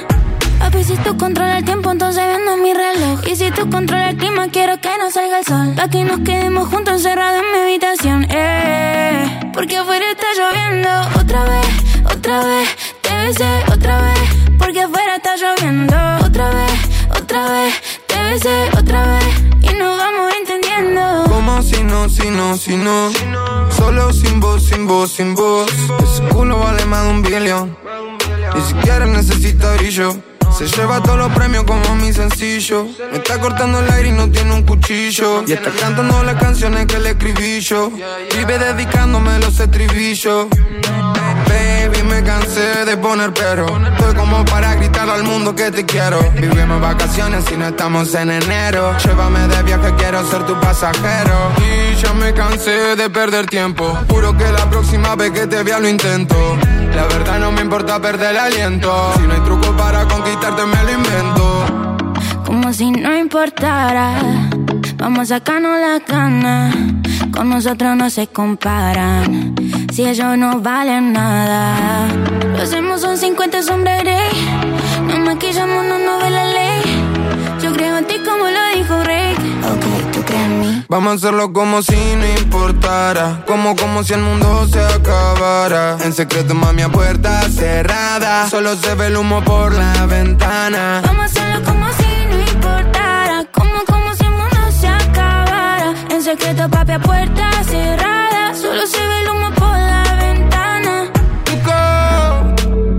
Papi, 0.60 0.82
si 0.86 0.96
tú 0.96 1.18
controlas 1.18 1.58
el 1.58 1.66
tiempo, 1.66 1.92
entonces 1.92 2.24
vendo 2.26 2.56
mi 2.56 2.74
reloj. 2.74 3.28
Y 3.28 3.36
si 3.36 3.52
tú 3.52 3.70
controlas 3.70 4.12
el 4.12 4.18
clima, 4.18 4.48
quiero 4.48 4.80
que 4.80 4.98
no 4.98 5.12
salga 5.12 5.40
el 5.40 5.46
sol. 5.46 5.74
Pa' 5.76 5.90
que 5.90 6.06
nos 6.06 6.22
quedemos 6.22 6.70
juntos 6.70 6.94
encerrados 6.94 7.42
en 7.44 7.52
mi 7.52 7.58
habitación. 7.64 8.28
Eh, 8.30 9.13
afuera 9.94 10.12
está 10.12 10.28
lloviendo. 10.38 10.90
Otra 11.22 11.44
vez, 11.46 11.68
otra 12.06 12.44
vez, 12.44 12.70
te 13.02 13.14
besé 13.16 13.64
otra 13.72 14.02
vez. 14.02 14.20
Porque 14.58 14.82
afuera 14.82 15.16
está 15.18 15.36
lloviendo. 15.36 15.96
Otra 16.26 16.50
vez, 16.50 16.80
otra 17.16 17.52
vez, 17.52 17.74
te 18.08 18.24
besé 18.24 18.70
otra 18.78 19.06
vez. 19.06 19.26
Y 19.62 19.74
nos 19.76 19.98
vamos 19.98 20.34
entendiendo. 20.40 21.24
Como 21.30 21.62
si 21.62 21.84
no, 21.84 22.10
si 22.10 22.30
no, 22.30 22.58
si 22.58 22.76
no. 22.76 23.12
Solo 23.72 24.12
sin 24.14 24.40
voz, 24.40 24.66
sin 24.66 24.88
voz, 24.88 25.12
sin 25.12 25.36
voz. 25.36 25.72
Ese 26.04 26.24
culo 26.30 26.58
vale 26.60 26.86
más 26.86 27.04
de 27.04 27.10
un 27.10 27.22
billón. 27.22 27.78
Ni 28.56 28.62
siquiera 28.62 29.06
necesita 29.06 29.76
brillo. 29.76 30.33
Se 30.66 30.78
lleva 30.78 31.04
todos 31.04 31.18
los 31.18 31.34
premios 31.34 31.66
como 31.66 31.94
mi 31.98 32.14
sencillo. 32.14 32.88
Me 33.12 33.18
está 33.18 33.38
cortando 33.38 33.82
el 33.82 33.92
aire 33.92 34.08
y 34.08 34.12
no 34.14 34.32
tiene 34.32 34.54
un 34.54 34.64
cuchillo. 34.64 35.44
Y 35.46 35.52
está 35.52 35.72
cantando 35.72 36.24
las 36.24 36.36
canciones 36.36 36.86
que 36.86 37.00
le 37.00 37.10
escribí 37.10 37.60
yo. 37.60 37.92
Vive 38.34 38.58
dedicándome 38.58 39.40
los 39.40 39.60
estribillos. 39.60 40.48
Me 42.14 42.24
cansé 42.24 42.86
de 42.86 42.96
poner 42.98 43.34
pero. 43.34 43.66
Estoy 43.66 44.14
como 44.14 44.46
para 44.46 44.76
gritar 44.76 45.10
al 45.10 45.24
mundo 45.24 45.56
que 45.56 45.72
te 45.72 45.84
quiero. 45.84 46.20
Vivimos 46.36 46.80
vacaciones 46.80 47.44
y 47.52 47.58
no 47.58 47.70
estamos 47.70 48.14
en 48.14 48.30
enero. 48.30 48.96
Llévame 49.04 49.48
de 49.48 49.64
viaje, 49.64 49.92
quiero 49.98 50.24
ser 50.30 50.46
tu 50.46 50.54
pasajero. 50.60 51.34
Y 51.58 51.96
ya 51.96 52.14
me 52.14 52.32
cansé 52.36 52.96
de 52.96 53.10
perder 53.10 53.48
tiempo. 53.48 53.98
Juro 54.10 54.38
que 54.38 54.46
la 54.52 54.70
próxima 54.70 55.16
vez 55.16 55.32
que 55.32 55.48
te 55.48 55.64
vea 55.64 55.80
lo 55.80 55.90
intento. 55.90 56.36
La 56.96 57.06
verdad 57.08 57.40
no 57.40 57.52
me 57.52 57.62
importa 57.62 58.00
perder 58.00 58.36
el 58.36 58.38
aliento. 58.38 59.14
Si 59.18 59.24
no 59.24 59.34
hay 59.34 59.40
truco 59.40 59.76
para 59.76 60.06
conquistarte, 60.06 60.66
me 60.68 60.84
lo 60.84 60.92
invento. 60.92 61.43
Como 62.74 62.92
si 62.92 63.00
no 63.00 63.16
importara. 63.16 64.16
Vamos 64.96 65.30
a 65.30 65.38
sacarnos 65.38 65.80
la 65.80 66.00
cana. 66.00 66.72
Con 67.32 67.50
nosotros 67.50 67.96
no 67.96 68.10
se 68.10 68.26
comparan. 68.26 69.54
Si 69.94 70.04
ellos 70.04 70.36
no 70.40 70.60
valen 70.60 71.14
nada. 71.14 72.08
Lo 72.56 72.64
hacemos 72.64 73.02
son 73.02 73.16
50 73.16 73.62
sombras 73.62 74.04
Nos 75.06 75.20
maquillamos, 75.20 75.86
no 75.86 76.00
nos 76.00 76.24
ve 76.24 76.30
la 76.32 76.46
ley. 76.48 76.82
Yo 77.62 77.74
creo 77.74 78.00
en 78.00 78.08
ti 78.08 78.16
como 78.26 78.46
lo 78.46 78.76
dijo 78.76 79.04
Rey. 79.04 79.36
Ok, 79.36 80.12
tú 80.12 80.22
crees 80.24 80.42
en 80.42 80.60
mí. 80.60 80.84
Vamos 80.90 81.12
a 81.12 81.16
hacerlo 81.18 81.54
como 81.54 81.84
si 81.84 82.16
no 82.16 82.26
importara. 82.42 83.44
Como, 83.46 83.76
como 83.76 84.04
si 84.04 84.14
el 84.14 84.22
mundo 84.22 84.68
se 84.68 84.82
acabara. 84.82 85.98
En 86.04 86.12
secreto, 86.12 86.56
mami, 86.56 86.82
a 86.82 86.90
puerta 86.90 87.40
cerrada. 87.52 88.50
Solo 88.50 88.76
se 88.78 88.96
ve 88.96 89.08
el 89.08 89.18
humo 89.18 89.44
por 89.44 89.76
la 89.76 90.08
ventana. 90.08 91.04
Vamos 91.06 91.38
a 91.38 91.43
secreto, 96.34 96.68
papi, 96.70 96.94
a 96.94 97.00
puerta 97.00 97.64
cerrada. 97.64 98.56
Solo 98.56 98.86
se 98.88 98.98
ve 98.98 99.22
el 99.22 99.30
humo 99.30 99.52
por 99.54 99.78
la 99.78 100.04
ventana. 100.20 101.12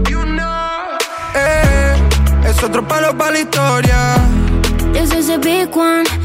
You 0.09 0.23
know. 0.25 0.99
Eh, 1.35 1.97
es 2.47 2.63
otro 2.63 2.87
palo 2.87 3.17
para 3.17 3.33
la 3.33 3.41
historia. 3.41 3.99
This 4.93 5.13
is 5.13 5.31
a 5.31 5.39
big 5.39 5.77
one. 5.77 6.24